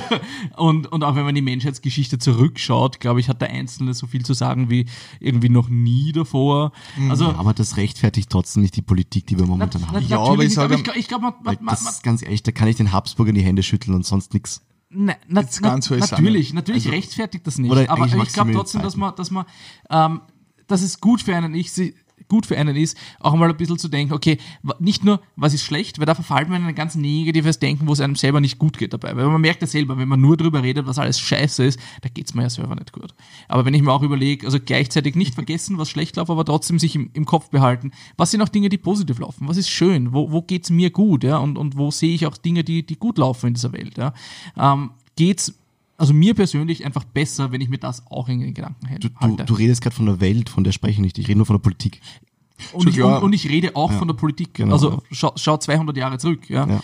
[0.58, 4.26] und, und auch wenn man die Menschheitsgeschichte zurückschaut, glaube ich, hat der Einzelne so viel
[4.26, 4.86] zu sagen wie
[5.20, 6.72] irgendwie noch nie davor.
[7.10, 10.06] Also, Aber das rechtfertigt trotzdem nicht die Politik, die wir na, momentan na, haben.
[10.08, 12.04] Ja, natürlich aber ich sage- ich, glaub- ich glaube, man, Weil man, man, das ist
[12.04, 14.34] ganz ehrlich, da kann ich den Habsburger in die Hände schütteln und sonst
[14.94, 15.20] nix.
[15.28, 17.72] Na, na, ganz na, ist natürlich, natürlich rechtfertigt das nicht.
[17.72, 19.46] Aber ich glaube trotzdem, dass man, dass man,
[19.90, 20.22] ähm,
[20.68, 21.96] dass es gut für einen ich, sie-
[22.34, 24.40] gut für einen ist, auch mal ein bisschen zu denken, okay,
[24.80, 27.94] nicht nur, was ist schlecht, weil da verfällt man in ein ganz negatives Denken, wo
[27.94, 29.16] es einem selber nicht gut geht dabei.
[29.16, 32.10] Weil man merkt ja selber, wenn man nur drüber redet, was alles scheiße ist, da
[32.10, 33.14] geht's mir ja selber nicht gut.
[33.48, 36.80] Aber wenn ich mir auch überlege, also gleichzeitig nicht vergessen, was schlecht läuft, aber trotzdem
[36.80, 39.48] sich im, im Kopf behalten, was sind auch Dinge, die positiv laufen?
[39.48, 40.12] Was ist schön?
[40.12, 41.24] Wo, wo geht's mir gut?
[41.24, 41.38] Ja?
[41.38, 43.96] Und, und wo sehe ich auch Dinge, die, die gut laufen in dieser Welt?
[44.00, 44.14] Ja?
[44.58, 45.54] Ähm, geht's
[45.98, 49.10] also mir persönlich einfach besser, wenn ich mir das auch in den Gedanken hält- Du,
[49.10, 51.18] du, du redest gerade von der Welt, von der spreche ich nicht.
[51.20, 52.02] Ich rede nur von der Politik.
[52.74, 54.54] und, ich, und, und ich rede auch von der Politik.
[54.56, 54.74] genau.
[54.74, 56.50] also schau, schau 200 Jahre zurück.
[56.50, 56.68] Ja?
[56.68, 56.82] Ja.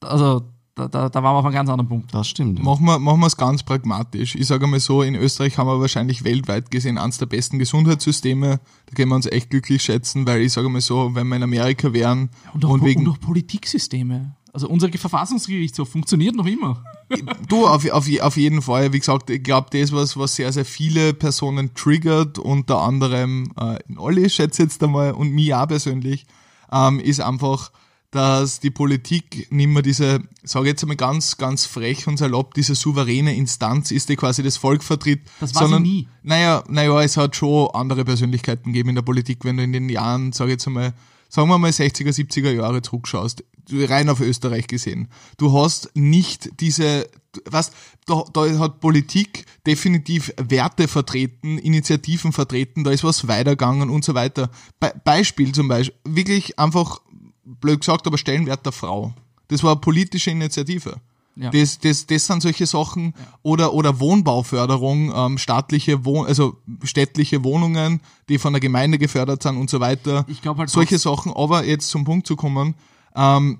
[0.00, 0.42] Also
[0.74, 2.12] da, da, da waren wir auf einem ganz anderen Punkt.
[2.12, 2.62] Das stimmt.
[2.62, 4.34] Machen wir, machen wir es ganz pragmatisch.
[4.34, 8.60] Ich sage mal so, in Österreich haben wir wahrscheinlich weltweit gesehen eines der besten Gesundheitssysteme.
[8.86, 11.42] Da können wir uns echt glücklich schätzen, weil ich sage mal so, wenn wir in
[11.42, 14.35] Amerika wären Und auch, und wegen und auch Politiksysteme.
[14.56, 16.82] Also unser Verfassungsgerichtshof funktioniert noch immer.
[17.48, 18.92] Du, auf, auf, auf jeden Fall.
[18.94, 23.52] Wie gesagt, ich glaube, das ist was, was sehr, sehr viele Personen triggert, unter anderem
[23.60, 26.24] äh, Olli, schätze jetzt einmal, und mich auch persönlich,
[26.72, 27.70] ähm, ist einfach,
[28.10, 32.74] dass die Politik nicht mehr diese, sage jetzt einmal ganz, ganz frech und salopp, diese
[32.74, 35.20] souveräne Instanz ist, die quasi das Volk vertritt.
[35.38, 36.08] Das war sie sondern, nie.
[36.22, 39.90] Naja, naja, es hat schon andere Persönlichkeiten gegeben in der Politik, wenn du in den
[39.90, 40.94] Jahren, sage jetzt einmal,
[41.28, 45.08] sagen wir mal 60er, 70er Jahre zurückschaust, rein auf Österreich gesehen.
[45.38, 47.08] Du hast nicht diese,
[47.44, 47.72] was,
[48.06, 54.14] da, da hat Politik definitiv Werte vertreten, Initiativen vertreten, da ist was weitergegangen und so
[54.14, 54.50] weiter.
[54.80, 57.00] Be Beispiel zum Beispiel, wirklich einfach,
[57.44, 59.12] blöd gesagt, aber Stellenwert der Frau.
[59.48, 61.00] Das war eine politische Initiative.
[61.36, 61.50] Ja.
[61.50, 68.00] Das, das, das sind solche Sachen oder, oder Wohnbauförderung, ähm, staatliche Wohn also städtliche Wohnungen,
[68.30, 70.24] die von der Gemeinde gefördert sind und so weiter.
[70.28, 71.32] Ich glaub halt solche Sachen.
[71.34, 72.74] Aber jetzt zum Punkt zu kommen,
[73.14, 73.58] ähm,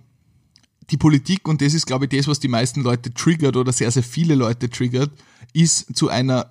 [0.91, 3.91] die Politik, und das ist, glaube ich, das, was die meisten Leute triggert oder sehr,
[3.91, 5.11] sehr viele Leute triggert,
[5.53, 6.49] ist zu einer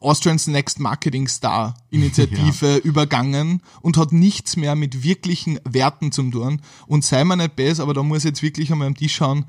[0.00, 6.62] Austrians Next Marketing Star Initiative übergangen und hat nichts mehr mit wirklichen Werten zu tun.
[6.86, 9.44] Und sei mir nicht besser, aber da muss ich jetzt wirklich einmal am Tisch schauen,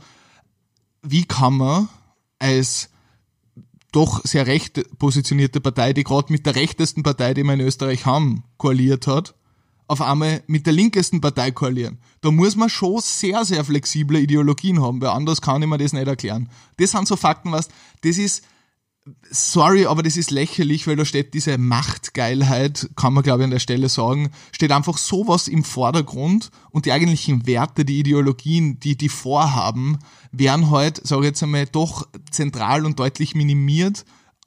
[1.02, 1.90] wie kann man
[2.40, 2.90] als
[3.92, 8.06] doch sehr recht positionierte Partei, die gerade mit der rechtesten Partei, die wir in Österreich
[8.06, 9.34] haben, koaliert hat,
[9.88, 11.98] auf einmal mit der linkesten Partei koalieren.
[12.22, 15.94] Da muss man schon sehr, sehr flexible Ideologien haben, weil anders kann ich mir das
[15.94, 16.50] nicht erklären.
[16.78, 17.70] Das sind so Fakten, was,
[18.02, 18.44] das ist,
[19.30, 23.52] sorry, aber das ist lächerlich, weil da steht diese Machtgeilheit, kann man glaube ich an
[23.52, 28.98] der Stelle sagen, steht einfach sowas im Vordergrund und die eigentlichen Werte, die Ideologien, die
[28.98, 30.00] die vorhaben,
[30.32, 34.06] werden halt, sage ich jetzt einmal, doch zentral und deutlich minimiert,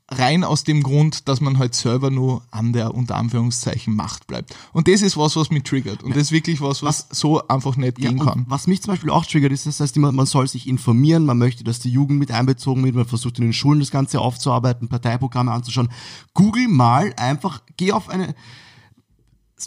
[0.09, 4.55] rein aus dem Grund, dass man halt selber nur an der unter Anführungszeichen Macht bleibt.
[4.73, 6.03] Und das ist was, was mich triggert.
[6.03, 8.45] Und das ist wirklich was, was so einfach nicht Ja, gehen kann.
[8.49, 11.39] Was mich zum Beispiel auch triggert, ist, das heißt immer, man soll sich informieren, man
[11.39, 14.89] möchte, dass die Jugend mit einbezogen wird, man versucht in den Schulen das Ganze aufzuarbeiten,
[14.89, 15.89] Parteiprogramme anzuschauen.
[16.35, 18.35] Google mal einfach, geh auf eine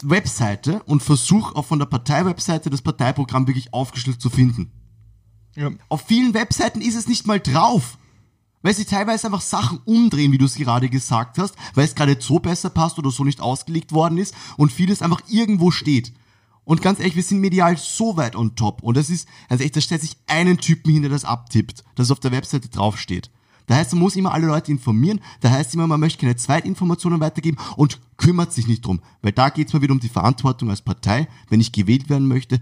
[0.02, 4.70] Webseite und versuch auch von der Parteiwebseite das Parteiprogramm wirklich aufgeschlüsselt zu finden.
[5.54, 5.70] Ja.
[5.88, 7.98] Auf vielen Webseiten ist es nicht mal drauf.
[8.66, 12.16] Weil sie teilweise einfach Sachen umdrehen, wie du es gerade gesagt hast, weil es gerade
[12.18, 16.12] so besser passt oder so nicht ausgelegt worden ist und vieles einfach irgendwo steht.
[16.64, 18.82] Und ganz ehrlich, wir sind medial so weit on top.
[18.82, 22.06] Und das ist, also echt, da stellt sich einen Typen hin, der das abtippt, dass
[22.06, 23.30] es auf der Webseite draufsteht.
[23.66, 25.20] Da heißt, man muss immer alle Leute informieren.
[25.40, 29.00] Da heißt immer, man möchte keine Zweitinformationen weitergeben und kümmert sich nicht drum.
[29.22, 31.28] Weil da geht es mal wieder um die Verantwortung als Partei.
[31.48, 32.60] Wenn ich gewählt werden möchte,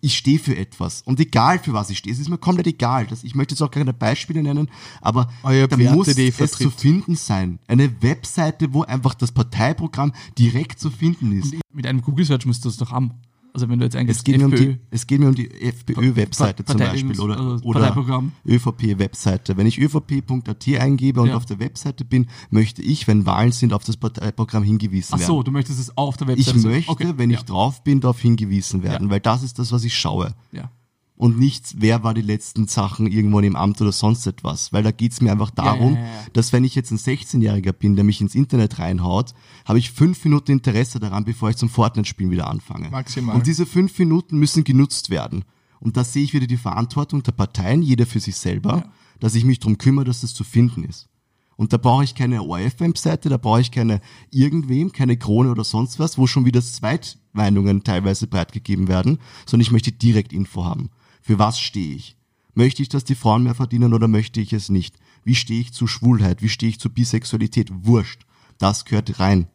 [0.00, 1.02] ich stehe für etwas.
[1.02, 3.06] Und egal für was ich stehe, es ist mir komplett egal.
[3.06, 6.32] Das, ich möchte jetzt auch keine Beispiele nennen, aber Euer da Werte, muss die ihr
[6.38, 7.58] es zu finden sein.
[7.68, 11.54] Eine Webseite, wo einfach das Parteiprogramm direkt zu finden ist.
[11.72, 13.12] Mit einem Google-Search musst du das doch haben.
[13.56, 15.50] Also wenn du jetzt eigentlich Es geht, mir um die, es geht mir um die
[15.50, 18.22] FPÖ-Webseite zum Beispiel oder, also oder.
[18.46, 19.56] ÖVP-Webseite.
[19.56, 21.36] Wenn ich övp.at eingebe und Ja.
[21.36, 25.26] auf der Webseite bin, möchte ich, wenn Wahlen sind, auf das Parteiprogramm hingewiesen Ach werden.
[25.26, 26.70] so, du möchtest es auf der ich Webseite sehen.
[26.70, 27.38] möchte, Okay, wenn ja.
[27.38, 29.10] ich drauf bin, darauf hingewiesen werden, Ja.
[29.10, 30.34] weil das ist das, was ich schaue.
[30.52, 30.70] Ja.
[31.16, 34.72] Und nicht, wer war die letzten Sachen irgendwo im Amt oder sonst etwas.
[34.72, 36.26] Weil da geht's mir einfach darum, ja, ja, ja.
[36.34, 39.32] dass wenn ich jetzt ein 16-Jähriger bin, der mich ins Internet reinhaut,
[39.64, 42.90] habe ich fünf Minuten Interesse daran, bevor ich zum Fortnite-Spielen wieder anfange.
[42.90, 43.34] Maximal.
[43.34, 45.44] Und diese fünf Minuten müssen genutzt werden.
[45.80, 49.44] Und da sehe ich wieder die Verantwortung der Parteien, jeder für sich selber, dass ich
[49.44, 51.08] mich drum kümmere, dass das zu finden ist.
[51.56, 54.00] Und da brauche ich keine ORF-Webseite, da brauche ich keine
[54.30, 59.72] irgendwem, keine Krone oder sonst was, wo schon wieder Zweitmeinungen teilweise breitgegeben werden, sondern ich
[59.72, 60.90] möchte direkt Info haben.
[61.26, 62.16] Für was stehe ich?
[62.54, 64.94] Möchte ich, dass die Frauen mehr verdienen oder möchte ich es nicht?
[65.24, 66.40] Wie stehe ich zu Schwulheit?
[66.40, 67.68] Wie stehe ich zu Bisexualität?
[67.84, 68.24] Wurscht.
[68.58, 69.48] Das gehört rein.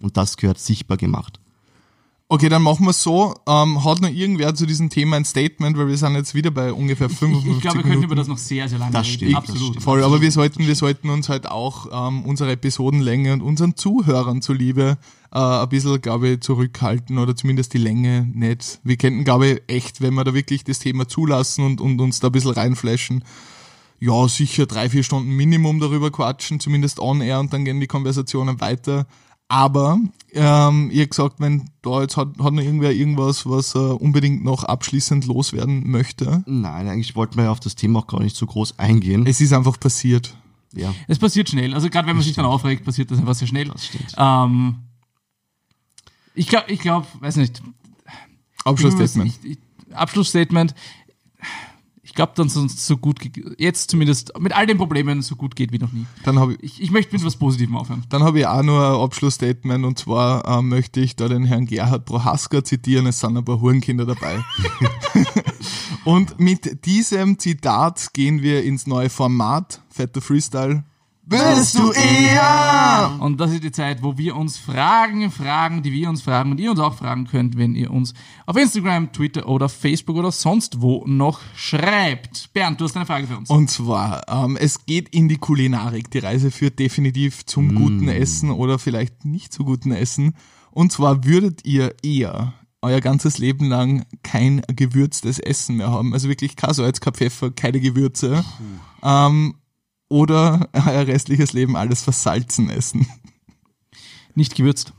[0.00, 1.38] Und das gehört sichtbar gemacht.
[2.32, 3.34] Okay, dann machen wir so.
[3.46, 6.72] Ähm, hat noch irgendwer zu diesem Thema ein Statement, weil wir sind jetzt wieder bei
[6.72, 7.90] ungefähr Ich, 55 ich glaube, wir Minuten.
[8.00, 9.16] können über das noch sehr, sehr lange Das reden.
[9.16, 9.68] stimmt, das Absolut.
[9.68, 9.82] stimmt.
[9.82, 14.40] Voll, aber wir sollten, wir sollten uns halt auch ähm, unsere Episodenlänge und unseren Zuhörern
[14.40, 14.96] zuliebe
[15.30, 18.80] äh, ein bisschen, glaube ich, zurückhalten oder zumindest die Länge nicht.
[18.82, 22.20] Wir könnten, glaube ich, echt, wenn wir da wirklich das Thema zulassen und, und uns
[22.20, 23.24] da ein bisschen reinflashen,
[24.00, 27.86] ja, sicher drei, vier Stunden Minimum darüber quatschen, zumindest on air und dann gehen die
[27.88, 29.06] Konversationen weiter.
[29.52, 29.98] Aber
[30.32, 34.42] ähm, ihr habt gesagt, wenn da jetzt hat, hat noch irgendwer irgendwas, was er unbedingt
[34.42, 36.42] noch abschließend loswerden möchte.
[36.46, 39.26] Nein, eigentlich wollten wir ja auf das Thema auch gar nicht so groß eingehen.
[39.26, 40.34] Es ist einfach passiert.
[40.72, 40.94] ja.
[41.06, 41.74] Es passiert schnell.
[41.74, 43.66] Also gerade wenn man sich dann aufregt, passiert das einfach sehr schnell.
[43.66, 44.14] Das stimmt.
[44.16, 44.76] Ähm,
[46.34, 47.62] ich glaube, ich glaube, weiß nicht.
[48.64, 49.38] Abschlussstatement.
[49.42, 50.74] Ich, ich, Abschlussstatement.
[52.12, 53.20] Ich glaube, dass uns so gut,
[53.56, 56.04] jetzt zumindest mit all den Problemen so gut geht wie noch nie.
[56.24, 58.04] Dann habe ich, Ich, ich möchte mit was Positivem aufhören.
[58.10, 61.64] Dann habe ich auch nur ein Abschlussstatement und zwar äh, möchte ich da den Herrn
[61.64, 64.44] Gerhard Prohaska zitieren, es sind ein paar Hurenkinder dabei.
[66.04, 70.84] und mit diesem Zitat gehen wir ins neue Format, Fetter Freestyle.
[71.32, 73.16] Willst du eher?
[73.20, 76.60] Und das ist die Zeit, wo wir uns Fragen fragen, die wir uns fragen und
[76.60, 78.12] ihr uns auch fragen könnt, wenn ihr uns
[78.44, 82.52] auf Instagram, Twitter oder Facebook oder sonst wo noch schreibt.
[82.52, 83.48] Bernd, du hast eine Frage für uns.
[83.48, 86.10] Und zwar, ähm, es geht in die Kulinarik.
[86.10, 90.34] Die Reise führt definitiv zum guten Essen oder vielleicht nicht so guten Essen.
[90.70, 92.52] Und zwar würdet ihr eher
[92.82, 96.12] euer ganzes Leben lang kein gewürztes Essen mehr haben.
[96.12, 98.44] Also wirklich kein Salz, kein Pfeffer, keine Gewürze.
[99.02, 99.54] Ähm,
[100.12, 103.06] oder euer restliches Leben alles versalzen essen.
[104.34, 104.92] Nicht gewürzt.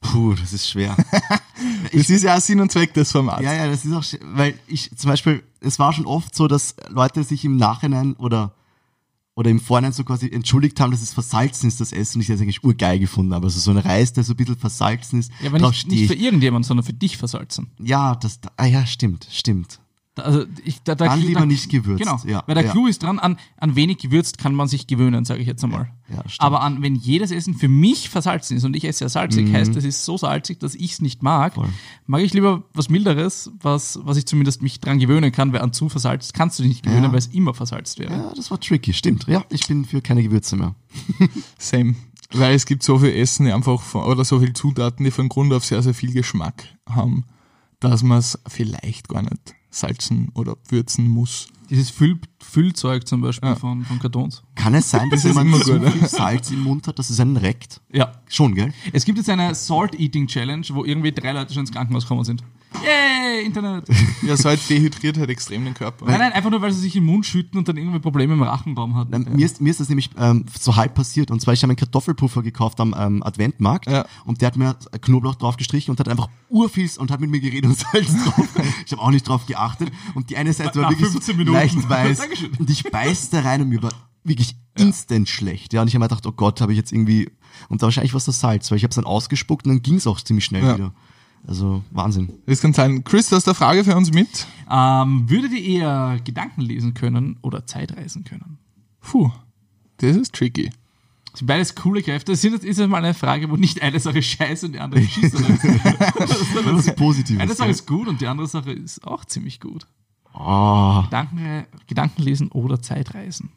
[0.00, 0.96] Puh, das ist schwer.
[1.92, 3.42] Das ist ja auch Sinn und Zweck des Formats.
[3.42, 6.46] Ja, ja, das ist auch, sch- weil ich zum Beispiel, es war schon oft so,
[6.46, 8.54] dass Leute sich im Nachhinein oder
[9.34, 12.26] oder im Vorhinein so quasi entschuldigt haben, dass es versalzen ist, das Essen, und ich
[12.28, 13.46] das eigentlich urgeil gefunden habe.
[13.46, 16.14] Also so ein Reis, der so ein bisschen versalzen ist, Ja, aber nicht, nicht für
[16.14, 16.22] ich.
[16.22, 17.70] irgendjemanden, sondern für dich versalzen.
[17.80, 19.80] Ja, das, ah ja, stimmt, stimmt.
[20.18, 22.72] Also ich, da, da, Dann lieber da, nicht gewürzt, Genau, ja, weil der ja.
[22.72, 25.90] Clou ist dran, an, an wenig gewürzt kann man sich gewöhnen, sage ich jetzt einmal.
[26.08, 26.24] Ja.
[26.38, 29.76] Aber an, wenn jedes Essen für mich versalzen ist und ich esse ja salzig, heißt,
[29.76, 31.60] es ist so salzig, dass ich es nicht mag, Mhm.
[31.62, 31.68] Voll.
[32.06, 35.72] mag ich lieber was Milderes, was, was ich zumindest mich dran gewöhnen kann, weil an
[35.72, 37.10] zu versalzt kannst du dich nicht gewöhnen, Ja.
[37.12, 38.12] weil es immer versalzt wäre.
[38.12, 39.26] Ja, das war tricky, stimmt.
[39.28, 40.74] Ja, ich bin für keine Gewürze mehr.
[41.58, 41.94] Same.
[42.32, 45.28] Weil es gibt so viel Essen, die einfach von, oder so viele Zutaten, die von
[45.28, 47.24] Grund auf sehr, sehr viel Geschmack haben,
[47.80, 51.48] dass man es vielleicht gar nicht salzen oder würzen muss.
[51.70, 53.54] Dieses Füll, Füllzeug zum Beispiel Ja.
[53.54, 54.42] von, von Kartons.
[54.54, 57.36] Kann es sein, dass immer so gut, viel Salz im Mund hat, dass es einen
[57.36, 57.80] reckt?
[57.92, 58.12] Ja.
[58.28, 58.72] Schon, gell?
[58.92, 62.24] Es gibt jetzt eine Salt Eating Challenge, wo irgendwie drei Leute schon ins Krankenhaus gekommen
[62.24, 62.42] sind.
[62.84, 63.86] Yay, Internet!
[64.22, 66.04] Ja, Salz dehydriert halt extrem den Körper.
[66.04, 68.42] Nein, nein, einfach nur, weil sie sich im Mund schütten und dann irgendwie Probleme im
[68.42, 69.10] Rachenraum hatten.
[69.12, 71.30] Nein, mir, ist, mir ist das nämlich ähm, so halb passiert.
[71.30, 74.04] Und zwar, ich habe einen Kartoffelpuffer gekauft am ähm, Adventmarkt Ja.
[74.26, 77.40] und der hat mir Knoblauch drauf gestrichen und hat einfach urviels und hat mit mir
[77.40, 78.48] geredet und Salz drauf.
[78.86, 79.90] ich habe auch nicht drauf geachtet.
[80.14, 81.56] Und die eine Seite war Nach wirklich 15 so Minuten.
[81.56, 82.18] leicht weiß.
[82.18, 82.50] Dankeschön.
[82.58, 83.92] und ich beiß da rein und mir war
[84.24, 85.72] wirklich instant schlecht.
[85.72, 87.30] Ja, und ich habe mir gedacht, oh Gott, habe ich jetzt irgendwie...
[87.70, 89.82] Und da wahrscheinlich war es das Salz, weil ich habe es dann ausgespuckt und dann
[89.82, 90.74] ging es auch ziemlich schnell Ja.
[90.76, 90.92] wieder.
[91.46, 92.30] Also Wahnsinn.
[92.46, 93.04] Das kann sein.
[93.04, 94.46] Chris, du hast eine Frage für uns mit?
[94.70, 98.58] Ähm, würdet ihr eher Gedanken lesen können oder Zeitreisen können?
[99.00, 99.30] Puh,
[99.98, 100.70] das ist tricky.
[101.30, 102.32] Das sind beides coole Kräfte.
[102.32, 104.80] Das sind- das ist jetzt mal eine Frage, wo nicht eine Sache scheiße und die
[104.80, 105.34] andere schießt.
[106.18, 107.38] Das ist positiv.
[107.40, 109.86] eine Sache ist gut und die andere Sache ist auch ziemlich gut.
[110.34, 113.50] Oh, Gedanken, Gedanken lesen oder Zeitreisen.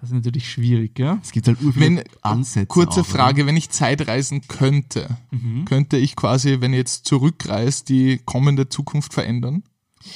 [0.00, 1.18] Das ist natürlich schwierig, gell?
[1.22, 2.66] es gibt halt Wenn, Ansätze.
[2.66, 3.18] kurze auch, oder?
[3.18, 5.16] Frage, wenn ich Zeitreisen könnte,
[5.64, 9.62] könnte ich quasi, wenn ich jetzt zurückreise, die kommende Zukunft verändern?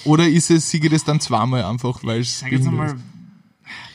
[0.04, 2.96] Oder ist es, siege das dann zweimal einfach, weil es Sag jetzt einmal.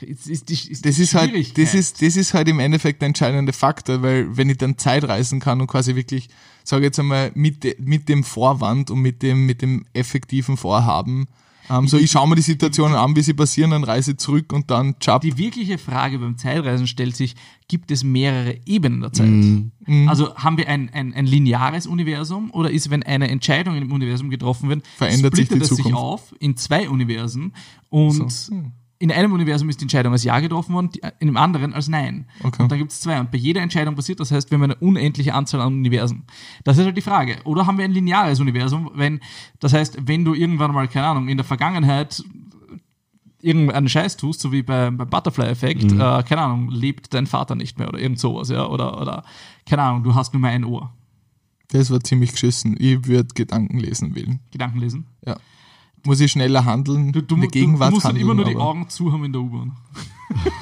[0.02, 3.08] Jetzt ist die, ist das ist halt, das ist, das ist halt im Endeffekt der
[3.08, 6.30] entscheidende Faktor, weil wenn ich dann Zeit reisen kann und quasi wirklich,
[6.64, 11.28] sage jetzt einmal, mit, mit dem Vorwand und mit dem, mit dem effektiven Vorhaben,
[11.70, 14.70] ähm, so ich schaue mir die Situationen an, wie sie passieren, dann reise zurück und
[14.72, 15.22] dann chap.
[15.22, 17.36] Die wirkliche Frage beim Zeitreisen stellt sich,
[17.68, 19.28] gibt es mehrere Ebenen der Zeit?
[19.28, 19.72] Mhm.
[20.08, 24.30] Also haben wir ein, ein, ein lineares Universum oder ist, wenn eine Entscheidung im Universum
[24.30, 25.98] getroffen wird, Verändert sich die es sich Zukunft.
[25.98, 27.54] auf in zwei Universen
[27.90, 28.54] und So.
[28.54, 28.72] Hm.
[29.06, 31.88] In einem Universum ist die Entscheidung als Ja getroffen worden, die- in dem anderen als
[31.88, 32.26] Nein.
[32.44, 32.64] Okay.
[32.64, 33.20] Und dann gibt es zwei.
[33.20, 36.24] Und bei jeder Entscheidung passiert das heißt, wir haben eine unendliche Anzahl an Universen.
[36.64, 37.38] Das ist halt die Frage.
[37.44, 39.20] Oder haben wir ein lineares Universum, wenn,
[39.60, 42.24] das heißt, wenn du irgendwann mal, keine Ahnung, in der Vergangenheit
[43.42, 47.78] irgendeinen Scheiß tust, so wie bei, beim Butterfly-Effekt, äh, keine Ahnung, lebt dein Vater nicht
[47.78, 49.24] mehr oder irgend sowas, ja, oder, oder,
[49.68, 50.92] keine Ahnung, du hast nur mehr ein Ohr.
[51.68, 52.76] Das war ziemlich geschissen.
[52.80, 54.40] Ich würde Gedanken lesen wählen.
[54.52, 55.06] Gedanken lesen.
[55.26, 55.36] Ja.
[56.06, 58.56] Muss ich schneller handeln, Du, du, in der du, musst dann handeln, immer nur die
[58.56, 59.76] Augen zu haben in der U-Bahn.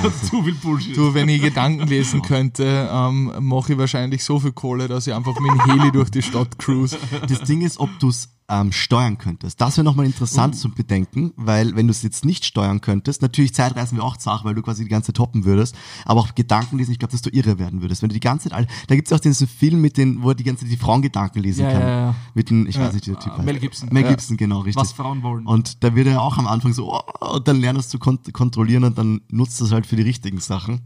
[0.30, 0.96] Zu viel Bullshit.
[0.96, 5.14] Du, wenn ich Gedanken lesen könnte, ähm, mache ich wahrscheinlich so viel Kohle, dass ich
[5.14, 6.96] einfach mit dem Heli durch die Stadt cruise.
[7.28, 9.60] Das Ding ist, ob du es ähm, steuern könntest.
[9.60, 10.58] Das wäre nochmal interessant Uh.
[10.58, 14.44] zu bedenken, weil wenn du es jetzt nicht steuern könntest, natürlich Zeitreisen wäre auch Sache,
[14.44, 17.22] weil du quasi die ganze Zeit toppen würdest, aber auch Gedanken lesen, ich glaube, dass
[17.22, 18.02] du irre werden würdest.
[18.02, 20.42] Wenn du die ganze Zeit, da gibt's auch diesen Film mit den, wo er die
[20.44, 21.80] ganze Zeit die Frauen Gedanken lesen Ja, kann.
[21.82, 22.14] ja, ja.
[22.34, 23.46] Mit den, ich weiß nicht, der Typ Ah, heißt.
[23.46, 23.88] Mel Gibson.
[23.92, 24.02] Mel.
[24.08, 24.82] Gibson, genau, richtig.
[24.82, 25.46] Was Frauen wollen.
[25.46, 28.32] Und da wird er auch am Anfang so, oh, und dann lernst du zu kont
[28.32, 30.80] kontrollieren und dann nutzt das halt für die richtigen Sachen.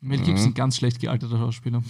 [0.00, 1.82] Mel Gibson, ganz schlecht gealterter Schauspieler.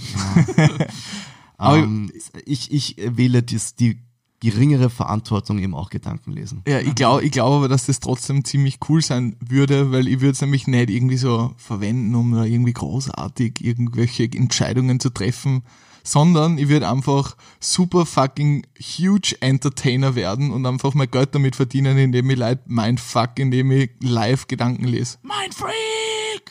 [1.57, 2.11] Aber- ähm,
[2.45, 4.01] ich, ich wähle dies, die
[4.41, 6.63] geringere Verantwortung eben auch Gedanken lesen.
[6.67, 10.21] Ja, ich glaube ich glaub aber, dass das trotzdem ziemlich cool sein würde, weil ich
[10.21, 15.63] würde es nämlich nicht irgendwie so verwenden, um da irgendwie großartig irgendwelche Entscheidungen zu treffen,
[16.03, 21.99] sondern ich würde einfach super fucking huge Entertainer werden und einfach mein Geld damit verdienen,
[21.99, 25.19] indem ich Leute mindfuck, indem ich live Gedanken lese.
[25.23, 25.75] Mein Freak!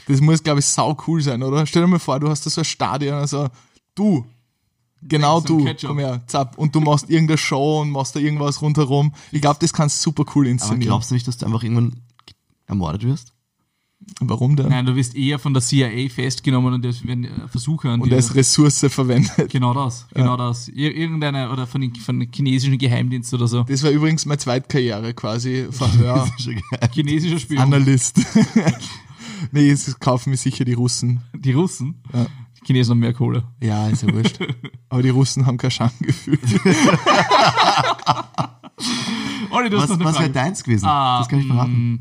[0.07, 1.65] Das muss, glaube ich, sau cool sein, oder?
[1.65, 3.47] Stell dir mal vor, du hast da so ein Stadion, also
[3.95, 4.25] du,
[5.02, 5.89] genau du, Ketchup.
[5.89, 9.14] komm her, zapp, und du machst irgendeine Show und machst da irgendwas rundherum.
[9.32, 10.82] Ich glaube, das kannst super cool Aber inszenieren.
[10.82, 12.02] glaubst du nicht, dass du einfach irgendwann
[12.68, 13.34] ermordet wirst?
[14.22, 14.70] Warum denn?
[14.70, 18.12] Nein, du wirst eher von der CIA festgenommen und es werden äh, Versuche an und
[18.12, 19.50] als Ressource verwendet.
[19.50, 20.68] Genau das, genau das.
[20.68, 23.64] Ir irgendeine, oder von den, von den chinesischen Geheimdienst oder so.
[23.64, 26.30] Das war übrigens meine Zweitkarriere quasi, Verhör.
[26.93, 27.62] Chinesischer Spion.
[27.62, 28.20] Analyst.
[29.52, 31.22] nee, jetzt kaufen mir sicher die Russen.
[31.36, 32.02] Die Russen.
[32.62, 33.43] Die Chinesen haben mehr Kohle.
[33.62, 34.38] Ja, ist ja wurscht.
[34.89, 36.38] Aber die Russen haben kein Schamgefühl.
[39.51, 40.86] Olli, Was, was wäre deins gewesen?
[40.86, 41.72] Ah, das kann ich verraten.
[41.93, 41.99] mm,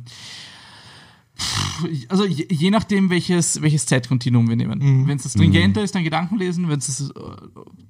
[1.39, 4.79] pff, Also je, je nachdem, welches, welches Zeitkontinuum wir nehmen.
[4.79, 5.07] Mhm.
[5.09, 6.69] Wenn es das Stringente ist, dann Gedankenlesen.
[6.69, 7.15] Wenn es das, äh,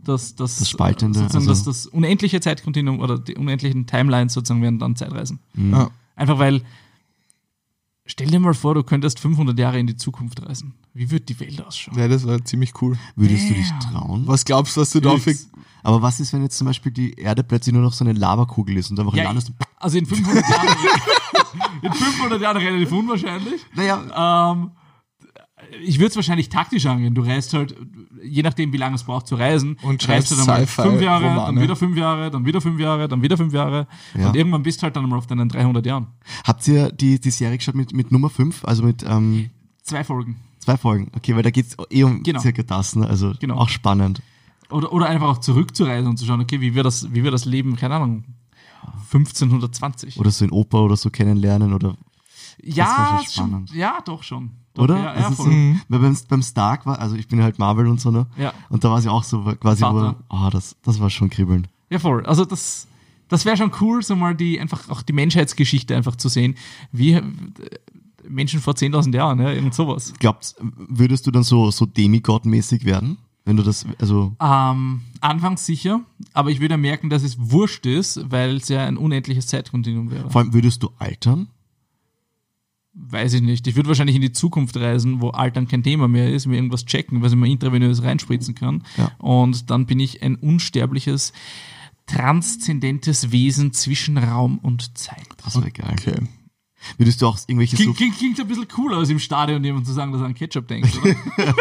[0.05, 4.79] das, das, Das Spaltende, also- das, das unendliche Zeitkontinuum oder die unendlichen Timelines sozusagen wären
[4.79, 5.41] dann Zeitreisen.
[5.55, 5.91] Ja.
[6.17, 6.63] Einfach weil,
[8.09, 10.75] stell dir mal vor, du könntest 500 Jahre in die Zukunft reisen.
[10.95, 11.97] Wie wird die Welt ausschauen?
[11.97, 12.99] ja, das war ziemlich cool.
[13.15, 14.27] Würdest du dich trauen?
[14.27, 15.33] Was glaubst du, was du da für...
[15.85, 18.77] Aber was ist, wenn jetzt zum Beispiel die Erde plötzlich nur noch so eine Lavakugel
[18.79, 19.53] ist und einfach Ja, landest?
[19.79, 20.69] also in 500 Jahren,
[21.83, 23.61] in 500 Jahren relativ unwahrscheinlich.
[23.77, 24.73] Naja, Ähm,
[25.85, 27.15] ich würde es wahrscheinlich taktisch angehen.
[27.15, 27.75] Du reist halt,
[28.23, 31.01] je nachdem, wie lange es braucht zu reisen, Und reist du schreibst dann mal fünf
[31.03, 31.61] Jahre, dann Romane.
[31.63, 33.87] wieder fünf Jahre, dann wieder fünf Jahre, dann wieder fünf Jahre.
[34.19, 34.29] Ja.
[34.29, 36.09] Und irgendwann bist du halt dann mal auf deinen 300 Jahren.
[36.45, 39.51] habt ihr die, die Serie geschaut mit, mit Nummer 5, also mit ähm,
[39.83, 40.37] Zwei Folgen.
[40.59, 41.11] zwei Folgen?
[41.17, 42.41] Okay, weil da geht's eh um Genau.
[42.41, 43.07] circa das, ne?
[43.07, 43.57] Also Genau.
[43.57, 44.21] auch spannend.
[44.71, 47.47] Oder, oder einfach auch zurückzureisen und zu schauen, okay, wie wir das, wie wir das
[47.47, 48.25] Leben, keine Ahnung,
[49.13, 50.19] 1520.
[50.19, 51.97] Oder so in Oper oder so kennenlernen oder
[52.63, 54.51] ja, schon ja, doch schon.
[54.75, 54.97] Doch, oder?
[54.97, 58.11] Ja, ja, so, weil beim, beim Stark war, also ich bin halt Marvel und so,
[58.11, 58.27] ne?
[58.37, 58.53] Ja.
[58.69, 61.67] Und da war sie auch so quasi, wo, oh, das, das war schon kribbeln.
[61.91, 62.25] Ja, voll.
[62.27, 62.87] Also das,
[63.29, 66.57] das wäre schon cool, so mal die einfach auch die Menschheitsgeschichte einfach zu sehen,
[66.93, 67.23] wie äh,
[68.29, 70.13] Menschen vor 10.000 Jahren, ja, irgend sowas.
[70.19, 73.19] Glaubst, würdest du dann so, so Demigod-mäßig werden?
[73.45, 76.03] Wenn du das, also, Ähm, anfangs sicher,
[76.35, 80.29] aber ich würde merken, dass es wurscht ist, weil es ja ein unendliches Zeitkontinuum wäre.
[80.31, 81.49] vor allem würdest du altern?
[83.01, 83.67] Weiß ich nicht.
[83.67, 86.85] Ich würde wahrscheinlich in die Zukunft reisen, wo Altern kein Thema mehr ist, mir irgendwas
[86.85, 88.83] checken, was ich mir intravenös reinspritzen kann.
[88.97, 89.13] Ja.
[89.19, 91.33] Und dann bin ich ein unsterbliches,
[92.07, 95.27] transzendentes Wesen zwischen Raum und Zeit.
[95.45, 95.97] Das wäre geil.
[95.99, 96.17] Okay.
[96.97, 99.87] Würdest du auch irgendwelche so, Klingt, klingt, klingt ein bisschen cooler als im Stadion jemand
[99.87, 101.15] zu sagen, dass er an Ketchup denkt, oder?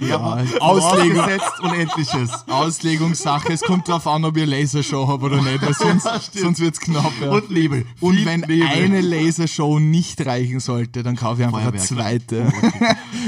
[0.00, 0.18] Ja,
[0.60, 1.24] Auslegung.
[1.62, 2.30] Unendliches.
[2.48, 3.52] Auslegungssache.
[3.52, 7.12] Es kommt drauf an, ob eine Lasershow habe oder nicht, weil sonst, sonst wird's knapp.
[7.20, 7.30] Ja.
[7.30, 7.84] Und Nebel.
[8.00, 8.66] Und Viel wenn Nebel.
[8.66, 11.86] eine Lasershow nicht reichen sollte, dann kaufe ich einfach eine Feuerwerk.
[11.86, 12.52] zweite.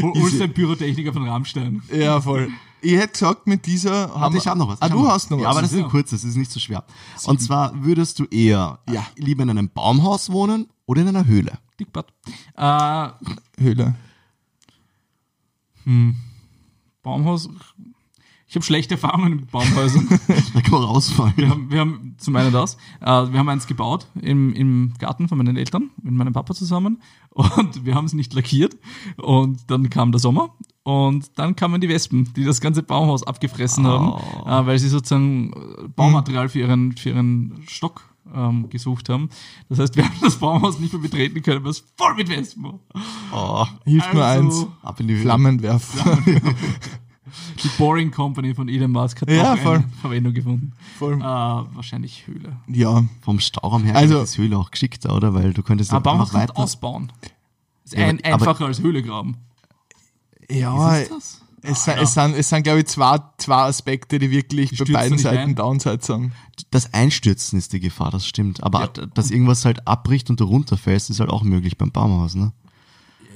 [0.03, 1.83] Hol- Holst den Pyrotechniker von Rammstein.
[1.93, 2.49] Ja, voll.
[2.83, 4.81] Ich hätte gesagt, mit dieser haben Warte, ich habe noch was.
[4.81, 5.51] Ah, du noch hast noch ja, was.
[5.51, 5.85] aber das ist Ja.
[5.85, 6.85] ein kurzes, das ist nicht so schwer.
[7.25, 9.07] Und zwar würdest du eher Ja.
[9.17, 11.59] lieber in einem Baumhaus wohnen oder in einer Höhle?
[11.79, 12.11] Dickbart.
[12.57, 13.09] Äh,
[13.63, 13.95] Höhle.
[17.03, 17.49] Baumhaus.
[18.47, 20.09] Ich habe schlechte Erfahrungen mit Baumhäusern.
[20.55, 21.35] Da kann man rausfallen.
[21.37, 25.29] Wir haben, wir haben zum einen das, äh, wir haben eins gebaut im, im Garten
[25.29, 28.77] von meinen Eltern, mit meinem Papa zusammen und wir haben es nicht lackiert
[29.17, 33.87] und dann kam der Sommer und dann kamen die Wespen, die das ganze Baumhaus abgefressen
[33.87, 38.03] haben, äh, weil sie sozusagen äh, Baumaterial für ihren, für ihren Stock
[38.35, 39.29] ähm, gesucht haben.
[39.69, 42.65] Das heißt, wir haben das Baumhaus nicht mehr betreten können, weil es voll mit Wespen
[42.65, 42.79] war.
[43.33, 44.67] Oh, Hilft nur Also- eins.
[44.83, 45.23] ab in die Höhle.
[45.23, 46.19] Flammenwerfer.
[47.63, 49.77] Die Boring Company von Elon Musk hat Ja, voll.
[49.77, 50.73] eine Verwendung gefunden.
[50.99, 51.15] Voll.
[51.15, 52.57] Äh, wahrscheinlich Höhle.
[52.67, 53.05] Ja.
[53.21, 55.33] Vom Stauraum her Also- ist Höhle auch geschickter, oder?
[55.33, 56.63] Weil du könntest ja Aber Baumhaus einfach kannst weiter.
[56.63, 57.13] ausbauen.
[57.85, 59.37] Ist Ja, ein, aber- einfacher als Höhle graben.
[60.51, 61.43] Ja, Ist das?
[61.63, 64.95] Es, sind, es sind, es sind, glaube ich, zwei, zwei Aspekte, die wirklich bei stürzen
[64.95, 65.55] beiden Seiten ein.
[65.55, 66.33] Downside sind.
[66.71, 68.63] Das Einstürzen ist die Gefahr, das stimmt.
[68.63, 72.35] Aber d- dass irgendwas halt abbricht und du runterfällst, ist halt auch möglich beim Baumhaus,
[72.35, 72.53] ne?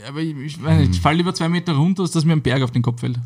[0.08, 2.62] Aber ich, ich, nicht, ich fall lieber zwei Meter runter, als dass mir ein Berg
[2.62, 3.18] auf den Kopf fällt.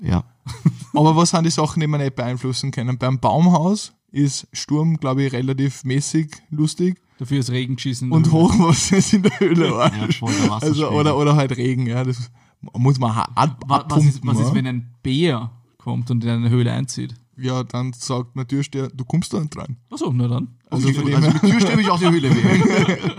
[0.00, 0.24] Ja.
[0.94, 2.98] Aber was sind die Sachen, die man nicht beeinflussen können?
[2.98, 7.00] Beim Baumhaus ist Sturm, glaube ich, relativ mäßig lustig.
[7.18, 8.12] Dafür ist Regen geschissen.
[8.12, 9.70] Und Hochwasser ist in der Höhle.
[9.70, 12.04] Ja, voll, der also, oder, oder halt Regen, ja.
[12.04, 12.30] Das
[12.60, 16.30] muss man ab, Wa- was, ist, was abpumpen, ist, wenn ein Bär kommt und in
[16.30, 17.14] eine Höhle einzieht?
[17.36, 19.76] Ja, dann sagt man Türsteher, du kommst da nicht rein.
[19.90, 20.48] Achso, na dann.
[20.70, 23.12] Also also her, mit Tür stimme ich auch die Höhle wählen.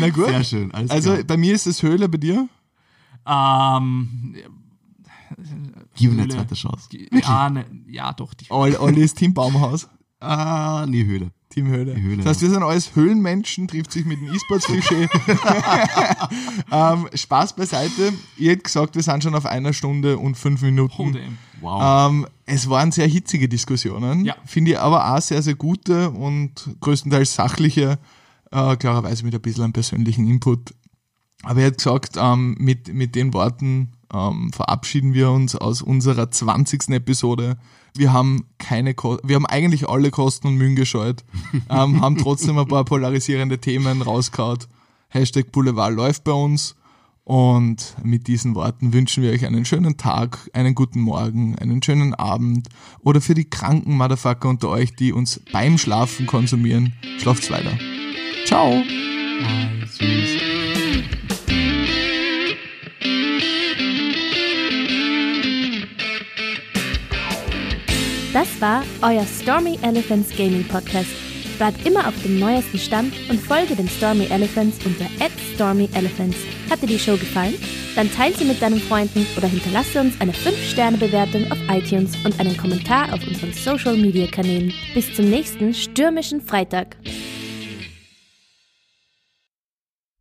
[0.00, 0.26] na gut.
[0.26, 1.22] Sehr schön, Also klar.
[1.24, 2.48] bei mir ist es Höhle, bei dir?
[3.26, 4.34] Ähm,
[5.94, 6.88] Gib ihm eine zweite Chance.
[7.12, 8.32] ja, ne, ja, doch.
[8.50, 9.88] Olli ist Team Baumhaus,
[10.22, 11.30] Ah, nee, Höhle.
[11.50, 11.94] Team Höhle.
[11.94, 15.06] Die Höhle, das heißt, wir sind alles Höhlenmenschen, trifft sich mit dem E-Sports-Klischee.
[16.72, 18.12] ähm, Spaß beiseite.
[18.38, 21.38] Ihr hättet gesagt, wir sind schon auf einer Stunde und fünf Minuten.
[21.60, 22.10] Wow.
[22.10, 24.34] Ähm, es waren sehr hitzige Diskussionen, Ja.
[24.46, 27.98] finde ich aber auch sehr, sehr gute und größtenteils sachliche,
[28.50, 30.74] äh, klarerweise mit ein bisschen einem persönlichen Input.
[31.42, 36.30] Aber er hat gesagt, ähm, mit, mit den Worten ähm, verabschieden wir uns aus unserer
[36.30, 36.88] 20.
[36.90, 37.58] Episode.
[37.94, 41.24] Wir haben keine, Ko wir haben eigentlich alle Kosten und Mühen gescheut,
[41.70, 44.58] ähm, haben trotzdem ein paar polarisierende Themen rausgehauen.
[45.08, 46.74] Hashtag Boulevard läuft bei uns.
[47.24, 52.14] Und mit diesen Worten wünschen wir euch einen schönen Tag, einen guten Morgen, einen schönen
[52.14, 52.68] Abend
[53.00, 57.78] oder für die kranken Motherfucker unter euch, die uns beim Schlafen konsumieren, schlaft's weiter.
[58.44, 58.82] Ciao!
[59.86, 61.41] Süß.
[68.32, 71.10] Das war euer Stormy Elephants Gaming Podcast.
[71.58, 75.04] Bleibt immer auf dem neuesten Stand und folge den Stormy Elephants unter
[75.54, 76.38] @stormyelephants.
[76.70, 77.54] Hat dir die Show gefallen?
[77.94, 82.56] Dann teile sie mit deinen Freunden oder hinterlasse uns eine 5-Sterne-Bewertung auf iTunes und einen
[82.56, 84.72] Kommentar auf unseren Social-Media-Kanälen.
[84.94, 86.96] Bis zum nächsten stürmischen Freitag.